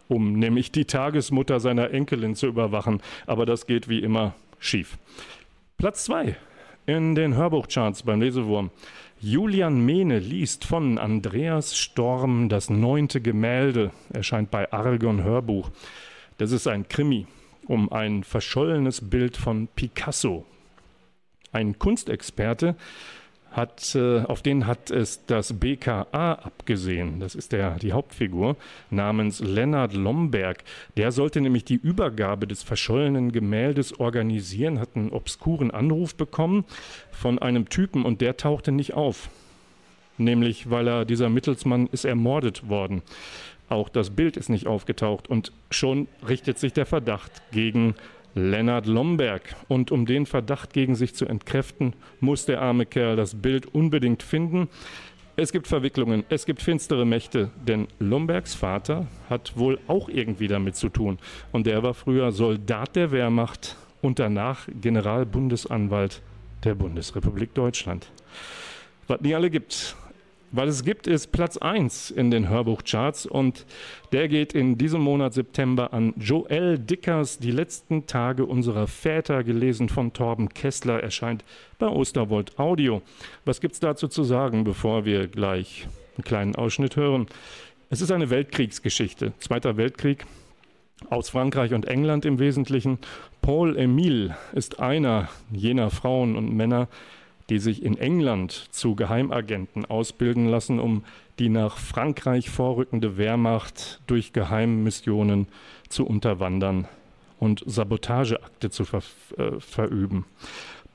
um 0.07 0.33
nämlich 0.33 0.71
die 0.71 0.85
Tagesmutter 0.85 1.59
seiner 1.59 1.91
Enkelin 1.91 2.35
zu 2.35 2.47
überwachen. 2.47 3.01
Aber 3.25 3.45
das 3.45 3.65
geht 3.65 3.87
wie 3.87 3.99
immer 3.99 4.35
schief. 4.59 4.97
Platz 5.77 6.05
zwei 6.05 6.35
in 6.85 7.15
den 7.15 7.35
Hörbuchcharts 7.35 8.03
beim 8.03 8.21
Lesewurm. 8.21 8.71
Julian 9.19 9.85
Mehne 9.85 10.19
liest 10.19 10.65
von 10.65 10.97
Andreas 10.97 11.77
Storm 11.77 12.49
das 12.49 12.69
neunte 12.69 13.21
Gemälde, 13.21 13.91
erscheint 14.11 14.49
bei 14.49 14.71
Argon 14.71 15.23
Hörbuch. 15.23 15.69
Das 16.37 16.51
ist 16.51 16.67
ein 16.67 16.87
Krimi 16.87 17.27
um 17.67 17.91
ein 17.91 18.23
verschollenes 18.23 19.09
Bild 19.09 19.37
von 19.37 19.67
Picasso. 19.67 20.45
Ein 21.51 21.79
Kunstexperte 21.79 22.75
hat, 23.51 23.95
äh, 23.95 24.21
auf 24.21 24.41
den 24.41 24.65
hat 24.65 24.91
es 24.91 25.25
das 25.25 25.59
BKA 25.59 26.05
abgesehen. 26.33 27.19
Das 27.19 27.35
ist 27.35 27.51
der, 27.51 27.75
die 27.75 27.91
Hauptfigur 27.91 28.55
namens 28.89 29.41
Lennart 29.41 29.93
Lomberg. 29.93 30.63
Der 30.95 31.11
sollte 31.11 31.41
nämlich 31.41 31.65
die 31.65 31.75
Übergabe 31.75 32.47
des 32.47 32.63
verschollenen 32.63 33.31
Gemäldes 33.31 33.99
organisieren, 33.99 34.79
hat 34.79 34.95
einen 34.95 35.11
obskuren 35.11 35.69
Anruf 35.69 36.15
bekommen 36.15 36.65
von 37.11 37.39
einem 37.39 37.67
Typen 37.67 38.05
und 38.05 38.21
der 38.21 38.37
tauchte 38.37 38.71
nicht 38.71 38.93
auf. 38.93 39.29
Nämlich, 40.17 40.69
weil 40.69 40.87
er, 40.87 41.05
dieser 41.05 41.29
Mittelsmann 41.29 41.87
ist 41.87 42.05
ermordet 42.05 42.69
worden. 42.69 43.01
Auch 43.69 43.89
das 43.89 44.09
Bild 44.09 44.37
ist 44.37 44.49
nicht 44.49 44.67
aufgetaucht 44.67 45.29
und 45.29 45.51
schon 45.69 46.07
richtet 46.27 46.59
sich 46.59 46.73
der 46.73 46.85
Verdacht 46.85 47.31
gegen 47.51 47.95
Lennart 48.35 48.85
Lomberg. 48.85 49.55
Und 49.67 49.91
um 49.91 50.05
den 50.05 50.25
Verdacht 50.25 50.73
gegen 50.73 50.95
sich 50.95 51.15
zu 51.15 51.25
entkräften, 51.25 51.93
muss 52.19 52.45
der 52.45 52.61
arme 52.61 52.85
Kerl 52.85 53.15
das 53.15 53.35
Bild 53.35 53.67
unbedingt 53.67 54.23
finden. 54.23 54.69
Es 55.37 55.51
gibt 55.51 55.67
Verwicklungen, 55.67 56.23
es 56.29 56.45
gibt 56.45 56.61
finstere 56.61 57.05
Mächte, 57.05 57.49
denn 57.65 57.87
Lombergs 57.99 58.53
Vater 58.53 59.07
hat 59.29 59.57
wohl 59.57 59.79
auch 59.87 60.09
irgendwie 60.09 60.47
damit 60.47 60.75
zu 60.75 60.89
tun. 60.89 61.19
Und 61.51 61.67
der 61.67 61.83
war 61.83 61.93
früher 61.93 62.31
Soldat 62.31 62.95
der 62.95 63.11
Wehrmacht 63.11 63.77
und 64.01 64.19
danach 64.19 64.67
Generalbundesanwalt 64.81 66.21
der 66.63 66.75
Bundesrepublik 66.75 67.53
Deutschland. 67.53 68.11
Was 69.07 69.21
nie 69.21 69.33
alle 69.33 69.49
gibt, 69.49 69.95
weil 70.51 70.67
es 70.67 70.83
gibt, 70.83 71.07
ist 71.07 71.31
Platz 71.31 71.57
1 71.57 72.11
in 72.11 72.29
den 72.29 72.49
Hörbuchcharts 72.49 73.25
und 73.25 73.65
der 74.11 74.27
geht 74.27 74.53
in 74.53 74.77
diesem 74.77 75.01
Monat 75.01 75.33
September 75.33 75.93
an 75.93 76.13
Joel 76.17 76.77
Dickers, 76.77 77.39
Die 77.39 77.51
letzten 77.51 78.05
Tage 78.05 78.45
unserer 78.45 78.87
Väter, 78.87 79.43
gelesen 79.43 79.89
von 79.89 80.13
Torben 80.13 80.49
Kessler, 80.49 81.01
erscheint 81.01 81.45
bei 81.79 81.87
Osterwold 81.87 82.59
Audio. 82.59 83.01
Was 83.45 83.61
gibt 83.61 83.75
es 83.75 83.79
dazu 83.79 84.07
zu 84.07 84.23
sagen, 84.23 84.63
bevor 84.63 85.05
wir 85.05 85.27
gleich 85.27 85.87
einen 86.17 86.23
kleinen 86.23 86.55
Ausschnitt 86.55 86.95
hören? 86.95 87.27
Es 87.89 88.01
ist 88.01 88.11
eine 88.11 88.29
Weltkriegsgeschichte, 88.29 89.33
Zweiter 89.39 89.77
Weltkrieg, 89.77 90.25
aus 91.09 91.29
Frankreich 91.29 91.73
und 91.73 91.85
England 91.85 92.25
im 92.25 92.39
Wesentlichen. 92.39 92.99
Paul 93.41 93.77
Emile 93.77 94.37
ist 94.53 94.79
einer 94.79 95.29
jener 95.51 95.89
Frauen 95.89 96.35
und 96.35 96.53
Männer, 96.53 96.87
die 97.51 97.59
sich 97.59 97.83
in 97.83 97.97
England 97.97 98.53
zu 98.71 98.95
Geheimagenten 98.95 99.83
ausbilden 99.83 100.47
lassen, 100.47 100.79
um 100.79 101.03
die 101.37 101.49
nach 101.49 101.77
Frankreich 101.77 102.49
vorrückende 102.49 103.17
Wehrmacht 103.17 103.99
durch 104.07 104.31
Geheimmissionen 104.31 105.47
zu 105.89 106.07
unterwandern 106.07 106.87
und 107.39 107.61
Sabotageakte 107.65 108.69
zu 108.69 108.85
ver 108.85 109.01
äh, 109.37 109.59
verüben. 109.59 110.23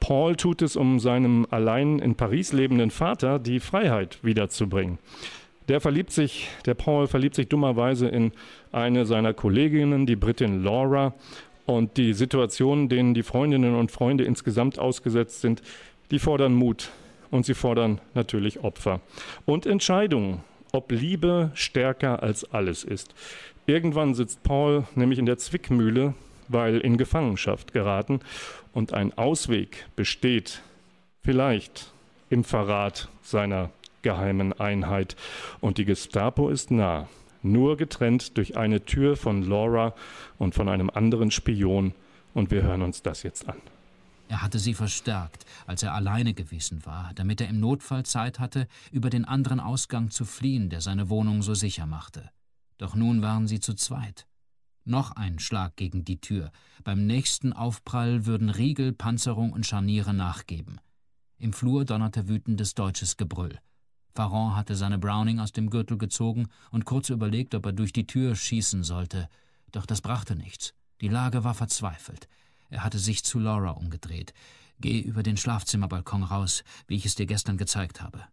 Paul 0.01 0.37
tut 0.37 0.63
es, 0.63 0.77
um 0.77 0.99
seinem 0.99 1.47
allein 1.51 1.99
in 1.99 2.15
Paris 2.15 2.55
lebenden 2.55 2.91
Vater 2.91 3.39
die 3.39 3.61
Freiheit 3.61 4.19
wiederzubringen. 4.23 4.97
Der 5.69 5.83
verliebt 5.83 6.11
sich, 6.11 6.49
der 6.65 6.73
Paul 6.73 7.07
verliebt 7.07 7.35
sich 7.35 7.49
dummerweise 7.49 8.09
in 8.09 8.33
eine 8.73 9.05
seiner 9.05 9.35
Kolleginnen, 9.35 10.07
die 10.07 10.17
Britin 10.17 10.65
Laura. 10.65 11.13
Und 11.67 11.97
die 11.97 12.13
Situation, 12.13 12.89
denen 12.89 13.13
die 13.13 13.25
Freundinnen 13.25 13.75
und 13.75 13.91
Freunde 13.91 14.23
insgesamt 14.23 14.79
ausgesetzt 14.79 15.41
sind, 15.41 15.63
die 16.11 16.19
fordern 16.19 16.55
Mut 16.55 16.91
und 17.31 17.47
sie 17.47 17.55
fordern 17.55 18.01
natürlich 18.15 18.61
Opfer 18.61 19.01
und 19.45 19.67
Entscheidungen, 19.67 20.43
ob 20.73 20.93
Liebe 20.93 21.51
stärker 21.55 22.23
als 22.23 22.45
alles 22.53 22.85
ist. 22.85 23.15
Irgendwann 23.67 24.15
sitzt 24.15 24.43
Paul 24.43 24.85
nämlich 24.95 25.19
in 25.19 25.27
der 25.27 25.39
Zwickmühle, 25.39 26.15
weil 26.49 26.79
in 26.79 26.97
Gefangenschaft 26.97 27.73
geraten 27.73 28.21
und 28.73 28.93
ein 28.93 29.17
Ausweg 29.19 29.87
besteht 29.97 30.63
vielleicht 31.23 31.93
im 32.31 32.45
Verrat 32.45 33.09
seiner 33.23 33.71
geheimen 34.03 34.53
Einheit 34.53 35.17
und 35.61 35.79
die 35.79 35.85
Gestapo 35.85 36.49
ist 36.49 36.71
nah, 36.71 37.09
nur 37.43 37.77
getrennt 37.77 38.37
durch 38.37 38.57
eine 38.57 38.85
Tür 38.85 39.17
von 39.17 39.43
Laura 39.43 39.95
und 40.39 40.55
von 40.55 40.69
einem 40.69 40.91
anderen 40.91 41.31
Spion 41.31 41.93
und 42.35 42.51
wir 42.51 42.63
hören 42.63 42.83
uns 42.83 43.03
das 43.03 43.25
jetzt 43.25 43.49
an. 43.49 43.61
Er 44.29 44.43
hatte 44.43 44.59
sie 44.59 44.75
verstärkt, 44.75 45.47
als 45.67 45.83
er 45.83 45.95
alleine 45.95 46.35
gewesen 46.35 46.85
war, 46.85 47.13
damit 47.15 47.41
er 47.41 47.49
im 47.49 47.61
Notfall 47.61 48.05
Zeit 48.05 48.39
hatte, 48.41 48.67
über 48.91 49.09
den 49.09 49.25
anderen 49.25 49.61
Ausgang 49.61 50.11
zu 50.11 50.25
fliehen, 50.25 50.69
der 50.69 50.81
seine 50.81 51.09
Wohnung 51.09 51.43
so 51.43 51.55
sicher 51.55 51.87
machte. 51.87 52.31
Doch 52.79 52.95
nun 52.95 53.23
waren 53.23 53.47
sie 53.47 53.61
zu 53.61 53.75
zweit. 53.75 54.27
Noch 54.85 55.13
ein 55.13 55.39
Schlag 55.39 55.77
gegen 55.77 56.05
die 56.05 56.21
Tür. 56.21 56.51
Beim 56.85 57.07
nächsten 57.07 57.53
Aufprall 57.53 58.27
würden 58.27 58.51
Riegel, 58.51 58.93
Panzerung 58.93 59.53
und 59.53 59.67
Scharniere 59.67 60.15
nachgeben. 60.15 60.81
Im 61.39 61.53
Flur 61.53 61.85
donnerte 61.85 62.29
wütendes 62.29 62.75
deutsches 62.75 63.17
Gebrüll. 63.17 63.59
Farron 64.15 64.57
hatte 64.57 64.77
seine 64.77 64.99
Browning 64.99 65.41
aus 65.41 65.53
dem 65.53 65.71
Gürtel 65.71 65.99
gezogen 65.99 66.49
und 66.71 66.85
kurz 66.85 67.11
überlegt, 67.11 67.55
ob 67.55 67.67
er 67.67 67.73
durch 67.73 67.93
die 67.93 68.07
Tür 68.07 68.35
schießen 68.35 68.83
sollte. 68.83 69.29
Doch 69.73 69.87
das 69.87 70.01
brachte 70.01 70.37
nichts. 70.37 70.73
Die 71.01 71.09
Lage 71.09 71.45
war 71.45 71.55
verzweifelt. 71.55 72.29
Er 72.69 72.85
hatte 72.85 72.99
sich 72.99 73.25
zu 73.25 73.39
Laura 73.39 73.71
umgedreht. 73.71 74.33
Geh 74.79 75.01
über 75.01 75.23
den 75.23 75.37
Schlafzimmerbalkon 75.37 76.23
raus, 76.23 76.65
wie 76.87 76.97
ich 76.97 77.07
es 77.07 77.15
dir 77.15 77.27
gestern 77.27 77.57
gezeigt 77.57 78.01
habe. 78.01 78.25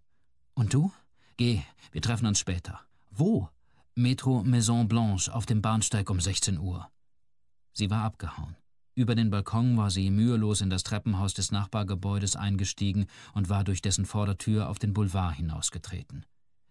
Und 0.54 0.74
du? 0.74 0.92
Geh, 1.38 1.62
wir 1.92 2.02
treffen 2.02 2.26
uns 2.26 2.40
später. 2.40 2.82
Wo? 3.10 3.50
Metro 3.96 4.44
Maison 4.44 4.88
Blanche 4.88 5.34
auf 5.34 5.46
dem 5.46 5.62
Bahnsteig 5.62 6.10
um 6.10 6.20
16 6.20 6.58
Uhr. 6.58 6.90
Sie 7.74 7.90
war 7.90 8.04
abgehauen. 8.04 8.56
Über 8.96 9.16
den 9.16 9.32
Balkon 9.32 9.78
war 9.78 9.90
sie 9.90 10.12
mühelos 10.12 10.62
in 10.62 10.70
das 10.70 10.84
Treppenhaus 10.84 11.34
des 11.34 11.52
Nachbargebäudes 11.52 12.36
eingestiegen 12.36 13.08
und 13.34 13.50
war 13.50 13.64
durch 13.64 13.82
dessen 13.82 14.06
Vordertür 14.06 14.70
auf 14.70 14.78
den 14.78 14.94
Boulevard 14.94 15.36
hinausgetreten. 15.36 16.26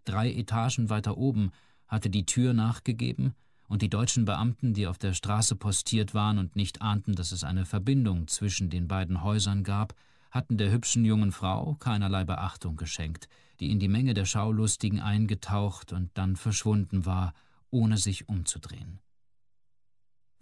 Drei 0.05 0.31
Etagen 0.31 0.89
weiter 0.89 1.17
oben 1.17 1.51
hatte 1.87 2.09
die 2.09 2.25
Tür 2.25 2.53
nachgegeben 2.53 3.35
und 3.67 3.81
die 3.81 3.89
deutschen 3.89 4.25
Beamten, 4.25 4.73
die 4.73 4.87
auf 4.87 4.97
der 4.97 5.13
Straße 5.13 5.55
postiert 5.55 6.13
waren 6.13 6.37
und 6.37 6.55
nicht 6.55 6.81
ahnten, 6.81 7.15
dass 7.15 7.31
es 7.31 7.43
eine 7.43 7.65
Verbindung 7.65 8.27
zwischen 8.27 8.69
den 8.69 8.87
beiden 8.87 9.23
Häusern 9.23 9.63
gab, 9.63 9.95
hatten 10.31 10.57
der 10.57 10.71
hübschen 10.71 11.05
jungen 11.05 11.31
Frau 11.31 11.75
keinerlei 11.75 12.23
Beachtung 12.23 12.75
geschenkt, 12.75 13.27
die 13.59 13.71
in 13.71 13.79
die 13.79 13.87
Menge 13.87 14.13
der 14.13 14.25
Schaulustigen 14.25 14.99
eingetaucht 14.99 15.93
und 15.93 16.09
dann 16.15 16.35
verschwunden 16.35 17.05
war, 17.05 17.33
ohne 17.69 17.97
sich 17.97 18.27
umzudrehen. 18.27 18.99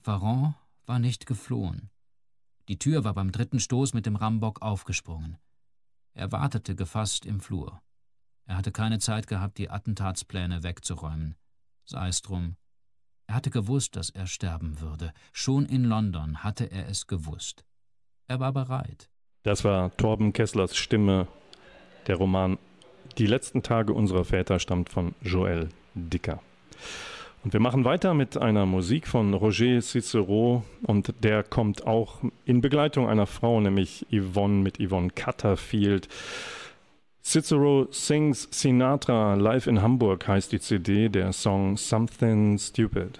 Farron 0.02 0.56
war 0.86 1.00
nicht 1.00 1.26
geflohen. 1.26 1.90
Die 2.68 2.80
Tür 2.80 3.04
war 3.04 3.14
beim 3.14 3.32
dritten 3.32 3.60
Stoß 3.60 3.94
mit 3.94 4.06
dem 4.06 4.16
Rambock 4.16 4.62
aufgesprungen. 4.62 5.38
Er 6.14 6.32
wartete 6.32 6.76
gefasst 6.76 7.26
im 7.26 7.40
Flur. 7.40 7.82
Er 8.46 8.58
hatte 8.58 8.72
keine 8.72 9.00
Zeit 9.00 9.28
gehabt, 9.28 9.58
die 9.58 9.70
Attentatspläne 9.70 10.64
wegzuräumen. 10.64 11.36
Sei 11.86 12.08
es 12.08 12.22
drum, 12.22 12.56
er 13.32 13.36
hatte 13.36 13.50
gewusst, 13.50 13.96
dass 13.96 14.10
er 14.10 14.28
sterben 14.28 14.82
würde. 14.82 15.14
Schon 15.32 15.66
in 15.66 15.86
London 15.86 16.44
hatte 16.44 16.70
er 16.70 16.90
es 16.90 17.08
gewusst. 17.08 17.64
Er 18.28 18.42
war 18.42 18.52
bereit. 18.52 19.10
Das 19.44 19.64
war 19.64 19.96
Torben 19.96 20.34
Kesslers 20.34 20.76
Stimme 20.76 21.28
Der 22.08 22.18
Roman 22.18 22.58
Die 23.18 23.28
letzten 23.28 23.64
Tage 23.64 23.94
unserer 23.94 24.26
Väter 24.26 24.60
stammt 24.60 24.90
von 24.90 25.16
Joël 25.24 25.70
Dicker. 25.96 26.42
Und 27.46 27.54
wir 27.54 27.62
machen 27.62 27.86
weiter 27.86 28.14
mit 28.14 28.36
einer 28.36 28.66
Musik 28.66 29.08
von 29.08 29.34
Roger 29.34 29.82
Cicero 29.82 30.66
und 30.84 31.14
der 31.24 31.44
kommt 31.44 31.88
auch 31.88 32.22
in 32.44 32.60
Begleitung 32.60 33.08
einer 33.08 33.28
Frau, 33.28 33.62
nämlich 33.62 34.06
Yvonne 34.12 34.62
mit 34.62 34.78
Yvonne 34.78 35.10
Cutterfield. 35.10 36.10
Cicero 37.24 37.88
Sings 37.92 38.48
Sinatra 38.52 39.36
live 39.36 39.68
in 39.68 39.82
Hamburg 39.82 40.28
heißt 40.28 40.52
die 40.52 40.60
CD, 40.60 41.08
der 41.08 41.32
Song 41.32 41.78
Something 41.78 42.58
Stupid. 42.58 43.20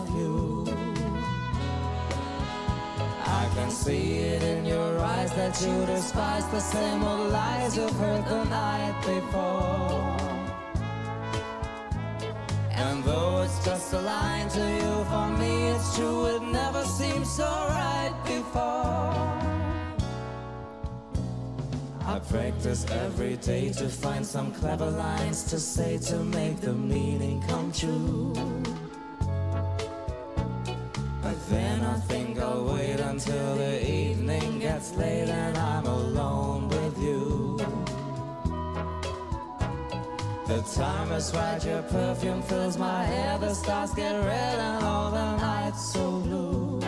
see 3.71 4.17
it 4.17 4.43
in 4.43 4.65
your 4.65 4.99
eyes 4.99 5.31
that 5.33 5.59
you 5.61 5.85
despise 5.85 6.45
the 6.49 6.59
same 6.59 7.03
old 7.03 7.31
lies 7.31 7.77
you've 7.77 7.97
heard 7.97 8.25
the 8.25 8.43
night 8.43 8.95
before. 9.01 10.17
And 12.71 13.03
though 13.03 13.43
it's 13.43 13.63
just 13.63 13.93
a 13.93 14.01
line 14.01 14.49
to 14.49 14.59
you, 14.59 14.93
for 15.05 15.29
me 15.39 15.69
it's 15.69 15.95
true, 15.95 16.25
it 16.35 16.43
never 16.43 16.83
seemed 16.83 17.25
so 17.25 17.45
right 17.45 18.13
before. 18.25 18.91
I 22.13 22.19
practice 22.29 22.85
every 22.91 23.37
day 23.37 23.71
to 23.71 23.87
find 23.87 24.25
some 24.25 24.51
clever 24.51 24.89
lines 24.91 25.43
to 25.45 25.59
say 25.59 25.97
to 26.09 26.17
make 26.17 26.59
the 26.59 26.73
meaning 26.73 27.41
come 27.47 27.71
true. 27.71 28.33
Time 40.75 41.11
is 41.11 41.33
right, 41.33 41.63
your 41.65 41.81
perfume 41.83 42.41
fills 42.43 42.77
my 42.77 43.03
hair, 43.03 43.37
the 43.39 43.53
stars 43.53 43.93
get 43.93 44.13
red 44.25 44.59
and 44.59 44.83
all 44.83 45.11
the 45.11 45.37
nights 45.37 45.91
so 45.93 46.19
blue. 46.19 46.79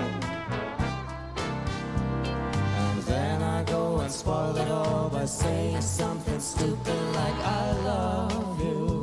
And 2.86 3.02
then 3.04 3.42
I 3.42 3.64
go 3.64 4.00
and 4.00 4.12
spoil 4.12 4.56
it 4.56 4.70
all 4.70 5.10
by 5.10 5.26
saying 5.26 5.82
something 5.82 6.40
stupid 6.40 7.02
like 7.16 7.40
I 7.46 7.72
love 7.84 8.62
you. 8.62 9.03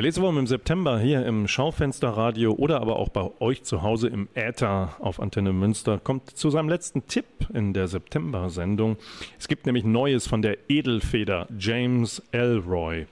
Der 0.00 0.06
Lesewurm 0.06 0.38
im 0.38 0.46
September 0.46 0.98
hier 0.98 1.26
im 1.26 1.46
Schaufensterradio 1.46 2.52
oder 2.52 2.80
aber 2.80 2.96
auch 2.96 3.10
bei 3.10 3.30
euch 3.38 3.64
zu 3.64 3.82
Hause 3.82 4.08
im 4.08 4.28
Äther 4.32 4.96
auf 4.98 5.20
Antenne 5.20 5.52
Münster 5.52 5.98
kommt 5.98 6.38
zu 6.38 6.48
seinem 6.48 6.70
letzten 6.70 7.06
Tipp 7.06 7.26
in 7.52 7.74
der 7.74 7.86
September-Sendung. 7.86 8.96
Es 9.38 9.46
gibt 9.46 9.66
nämlich 9.66 9.84
Neues 9.84 10.26
von 10.26 10.40
der 10.40 10.56
Edelfeder 10.70 11.48
James 11.58 12.22
Elroy. 12.32 13.08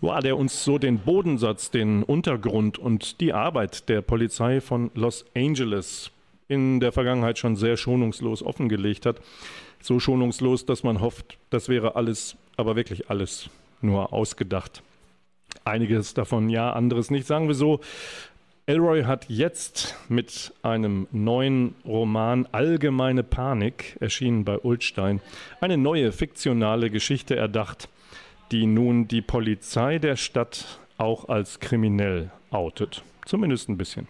Wow, 0.00 0.20
der 0.20 0.38
uns 0.38 0.64
so 0.64 0.78
den 0.78 0.98
Bodensatz, 0.98 1.70
den 1.70 2.04
Untergrund 2.04 2.78
und 2.78 3.20
die 3.20 3.34
Arbeit 3.34 3.90
der 3.90 4.00
Polizei 4.00 4.62
von 4.62 4.90
Los 4.94 5.26
Angeles 5.36 6.10
in 6.48 6.80
der 6.80 6.92
Vergangenheit 6.92 7.36
schon 7.36 7.54
sehr 7.54 7.76
schonungslos 7.76 8.42
offengelegt 8.42 9.04
hat. 9.04 9.20
So 9.82 10.00
schonungslos, 10.00 10.64
dass 10.64 10.84
man 10.84 11.02
hofft, 11.02 11.36
das 11.50 11.68
wäre 11.68 11.96
alles, 11.96 12.38
aber 12.56 12.76
wirklich 12.76 13.10
alles 13.10 13.50
nur 13.82 14.14
ausgedacht. 14.14 14.82
Einiges 15.64 16.14
davon 16.14 16.48
ja, 16.48 16.72
anderes 16.72 17.10
nicht. 17.10 17.26
Sagen 17.26 17.48
wir 17.48 17.54
so, 17.54 17.80
Elroy 18.66 19.02
hat 19.04 19.28
jetzt 19.28 19.96
mit 20.08 20.52
einem 20.62 21.08
neuen 21.10 21.74
Roman 21.84 22.46
Allgemeine 22.52 23.24
Panik, 23.24 23.96
erschienen 24.00 24.44
bei 24.44 24.58
Ulstein, 24.58 25.20
eine 25.60 25.76
neue 25.76 26.12
fiktionale 26.12 26.88
Geschichte 26.90 27.34
erdacht, 27.34 27.88
die 28.52 28.66
nun 28.66 29.08
die 29.08 29.22
Polizei 29.22 29.98
der 29.98 30.16
Stadt 30.16 30.78
auch 30.96 31.28
als 31.28 31.58
kriminell 31.58 32.30
outet. 32.50 33.02
Zumindest 33.24 33.68
ein 33.68 33.78
bisschen. 33.78 34.06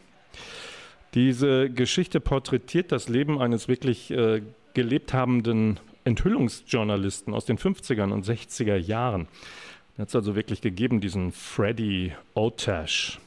Diese 1.14 1.70
Geschichte 1.70 2.20
porträtiert 2.20 2.92
das 2.92 3.08
Leben 3.08 3.40
eines 3.40 3.68
wirklich 3.68 4.10
äh, 4.10 4.42
gelebt 4.74 5.12
habenden 5.12 5.78
Enthüllungsjournalisten 6.04 7.34
aus 7.34 7.44
den 7.44 7.58
50er 7.58 8.10
und 8.10 8.26
60er 8.26 8.76
Jahren. 8.76 9.28
Hat 9.98 10.08
es 10.08 10.16
also 10.16 10.34
wirklich 10.34 10.60
gegeben, 10.62 11.00
diesen 11.00 11.32
Freddy 11.32 12.12
Otash. 12.34 13.20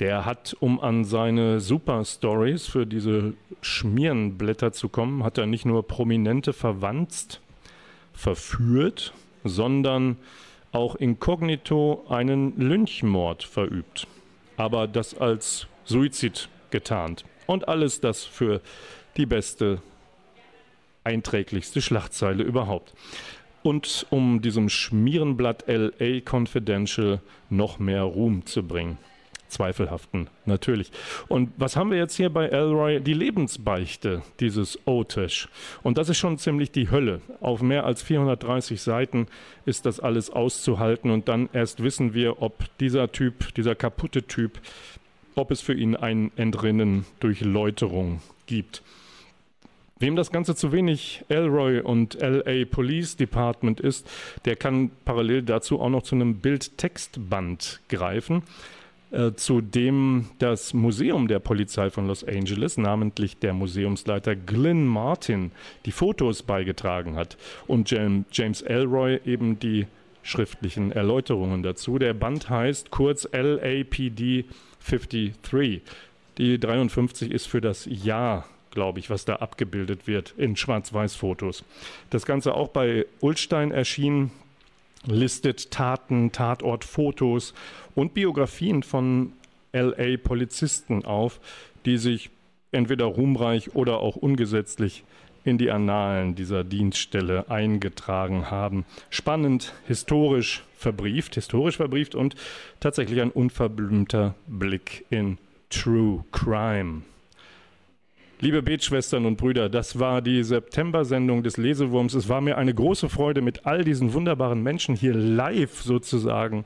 Der 0.00 0.24
hat, 0.24 0.56
um 0.58 0.80
an 0.80 1.04
seine 1.04 1.60
Super-Stories 1.60 2.66
für 2.66 2.84
diese 2.84 3.34
Schmierenblätter 3.62 4.72
zu 4.72 4.88
kommen, 4.88 5.22
hat 5.22 5.38
er 5.38 5.46
nicht 5.46 5.64
nur 5.64 5.86
Prominente 5.86 6.52
verwanzt, 6.52 7.40
verführt, 8.12 9.14
sondern 9.44 10.16
auch 10.72 10.96
inkognito 10.96 12.04
einen 12.08 12.58
Lynchmord 12.58 13.44
verübt. 13.44 14.08
Aber 14.56 14.88
das 14.88 15.16
als 15.16 15.68
Suizid 15.84 16.48
getarnt. 16.70 17.24
Und 17.46 17.68
alles 17.68 18.00
das 18.00 18.24
für 18.24 18.60
die 19.16 19.26
beste, 19.26 19.80
einträglichste 21.04 21.80
Schlachtzeile 21.80 22.42
überhaupt. 22.42 22.94
Und 23.64 24.06
um 24.10 24.42
diesem 24.42 24.68
Schmierenblatt 24.68 25.64
LA 25.66 26.20
Confidential 26.20 27.20
noch 27.48 27.78
mehr 27.78 28.02
Ruhm 28.02 28.44
zu 28.44 28.62
bringen. 28.62 28.98
Zweifelhaften, 29.48 30.28
natürlich. 30.44 30.90
Und 31.28 31.50
was 31.56 31.74
haben 31.74 31.90
wir 31.90 31.96
jetzt 31.96 32.14
hier 32.14 32.28
bei 32.28 32.46
Elroy? 32.46 33.00
Die 33.00 33.14
Lebensbeichte 33.14 34.22
dieses 34.38 34.78
Otesh. 34.84 35.48
Und 35.82 35.96
das 35.96 36.10
ist 36.10 36.18
schon 36.18 36.36
ziemlich 36.36 36.72
die 36.72 36.90
Hölle. 36.90 37.22
Auf 37.40 37.62
mehr 37.62 37.86
als 37.86 38.02
430 38.02 38.82
Seiten 38.82 39.28
ist 39.64 39.86
das 39.86 39.98
alles 39.98 40.28
auszuhalten 40.28 41.10
und 41.10 41.28
dann 41.28 41.48
erst 41.54 41.82
wissen 41.82 42.12
wir, 42.12 42.42
ob 42.42 42.64
dieser 42.80 43.12
Typ, 43.12 43.54
dieser 43.54 43.74
kaputte 43.74 44.24
Typ, 44.24 44.60
ob 45.36 45.50
es 45.50 45.62
für 45.62 45.74
ihn 45.74 45.96
ein 45.96 46.32
Entrinnen 46.36 47.06
durch 47.20 47.40
Läuterung 47.40 48.20
gibt. 48.46 48.82
Wem 50.00 50.16
das 50.16 50.32
Ganze 50.32 50.56
zu 50.56 50.72
wenig 50.72 51.24
Elroy 51.28 51.80
und 51.80 52.14
LA 52.20 52.64
Police 52.68 53.16
Department 53.16 53.80
ist, 53.80 54.10
der 54.44 54.56
kann 54.56 54.90
parallel 55.04 55.42
dazu 55.42 55.80
auch 55.80 55.88
noch 55.88 56.02
zu 56.02 56.16
einem 56.16 56.36
Bild-Textband 56.36 57.80
greifen, 57.88 58.42
äh, 59.12 59.32
zu 59.36 59.60
dem 59.60 60.26
das 60.40 60.74
Museum 60.74 61.28
der 61.28 61.38
Polizei 61.38 61.90
von 61.90 62.08
Los 62.08 62.24
Angeles, 62.24 62.76
namentlich 62.76 63.38
der 63.38 63.52
Museumsleiter 63.54 64.34
Glyn 64.34 64.84
Martin, 64.84 65.52
die 65.86 65.92
Fotos 65.92 66.42
beigetragen 66.42 67.14
hat 67.14 67.36
und 67.68 67.88
Jam- 67.90 68.24
James 68.32 68.62
Elroy 68.62 69.20
eben 69.24 69.60
die 69.60 69.86
schriftlichen 70.24 70.90
Erläuterungen 70.90 71.62
dazu. 71.62 71.98
Der 72.00 72.14
Band 72.14 72.50
heißt 72.50 72.90
kurz 72.90 73.28
LAPD 73.30 74.46
53. 74.84 75.82
Die 76.38 76.58
53 76.58 77.30
ist 77.30 77.46
für 77.46 77.60
das 77.60 77.86
Jahr 77.88 78.48
glaube 78.74 78.98
ich, 78.98 79.10
was 79.10 79.24
da 79.24 79.36
abgebildet 79.36 80.06
wird 80.06 80.34
in 80.36 80.56
Schwarz-Weiß-Fotos. 80.56 81.64
Das 82.10 82.26
Ganze 82.26 82.54
auch 82.54 82.68
bei 82.68 83.06
Ulstein 83.20 83.70
erschienen, 83.70 84.30
listet 85.06 85.70
Taten, 85.70 86.32
Tatortfotos 86.32 87.54
und 87.94 88.14
Biografien 88.14 88.82
von 88.82 89.32
LA-Polizisten 89.72 91.04
auf, 91.04 91.40
die 91.84 91.98
sich 91.98 92.30
entweder 92.72 93.04
ruhmreich 93.04 93.74
oder 93.74 93.98
auch 93.98 94.16
ungesetzlich 94.16 95.04
in 95.44 95.58
die 95.58 95.70
Annalen 95.70 96.34
dieser 96.34 96.64
Dienststelle 96.64 97.50
eingetragen 97.50 98.50
haben. 98.50 98.86
Spannend, 99.10 99.74
historisch 99.86 100.64
verbrieft, 100.76 101.34
historisch 101.34 101.76
verbrieft 101.76 102.14
und 102.14 102.34
tatsächlich 102.80 103.20
ein 103.20 103.30
unverblümter 103.30 104.34
Blick 104.46 105.04
in 105.10 105.38
True 105.68 106.24
Crime. 106.32 107.02
Liebe 108.40 108.62
Betschwestern 108.62 109.26
und 109.26 109.36
Brüder, 109.36 109.68
das 109.68 110.00
war 110.00 110.20
die 110.20 110.42
September-Sendung 110.42 111.44
des 111.44 111.56
Lesewurms. 111.56 112.14
Es 112.14 112.28
war 112.28 112.40
mir 112.40 112.58
eine 112.58 112.74
große 112.74 113.08
Freude, 113.08 113.40
mit 113.40 113.64
all 113.64 113.84
diesen 113.84 114.12
wunderbaren 114.12 114.60
Menschen 114.60 114.96
hier 114.96 115.14
live 115.14 115.82
sozusagen 115.82 116.64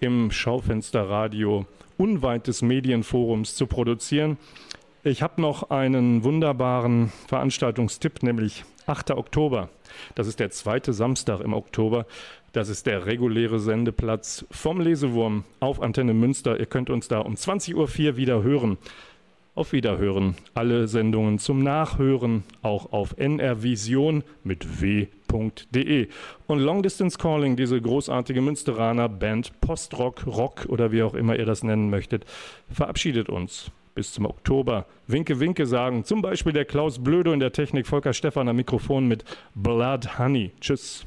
im 0.00 0.30
Schaufensterradio 0.30 1.66
unweit 1.98 2.46
des 2.46 2.62
Medienforums 2.62 3.56
zu 3.56 3.66
produzieren. 3.66 4.38
Ich 5.04 5.22
habe 5.22 5.40
noch 5.40 5.70
einen 5.70 6.24
wunderbaren 6.24 7.12
Veranstaltungstipp, 7.28 8.22
nämlich 8.22 8.64
8. 8.86 9.12
Oktober. 9.12 9.68
Das 10.14 10.26
ist 10.26 10.40
der 10.40 10.50
zweite 10.50 10.94
Samstag 10.94 11.40
im 11.40 11.52
Oktober. 11.52 12.06
Das 12.52 12.70
ist 12.70 12.86
der 12.86 13.04
reguläre 13.04 13.60
Sendeplatz 13.60 14.46
vom 14.50 14.80
Lesewurm 14.80 15.44
auf 15.60 15.82
Antenne 15.82 16.14
Münster. 16.14 16.58
Ihr 16.58 16.66
könnt 16.66 16.88
uns 16.88 17.06
da 17.06 17.20
um 17.20 17.34
20.04 17.34 17.74
Uhr 17.74 18.16
wieder 18.16 18.42
hören. 18.42 18.78
Auf 19.56 19.72
Wiederhören. 19.72 20.34
Alle 20.52 20.86
Sendungen 20.86 21.38
zum 21.38 21.62
Nachhören 21.62 22.44
auch 22.60 22.92
auf 22.92 23.16
nrvision 23.16 24.22
mit 24.44 24.82
w.de. 24.82 26.08
Und 26.46 26.58
Long 26.58 26.82
Distance 26.82 27.16
Calling, 27.16 27.56
diese 27.56 27.80
großartige 27.80 28.42
Münsteraner 28.42 29.08
Band 29.08 29.58
Postrock, 29.62 30.26
Rock 30.26 30.66
oder 30.68 30.92
wie 30.92 31.02
auch 31.02 31.14
immer 31.14 31.38
ihr 31.38 31.46
das 31.46 31.62
nennen 31.62 31.88
möchtet, 31.88 32.26
verabschiedet 32.70 33.30
uns 33.30 33.70
bis 33.94 34.12
zum 34.12 34.26
Oktober. 34.26 34.84
Winke, 35.06 35.40
Winke 35.40 35.64
sagen 35.64 36.04
zum 36.04 36.20
Beispiel 36.20 36.52
der 36.52 36.66
Klaus 36.66 37.02
Blödo 37.02 37.32
in 37.32 37.40
der 37.40 37.52
Technik, 37.52 37.86
Volker 37.86 38.12
Stephan 38.12 38.50
am 38.50 38.56
Mikrofon 38.56 39.08
mit 39.08 39.24
Blood 39.54 40.18
Honey. 40.18 40.52
Tschüss. 40.60 41.06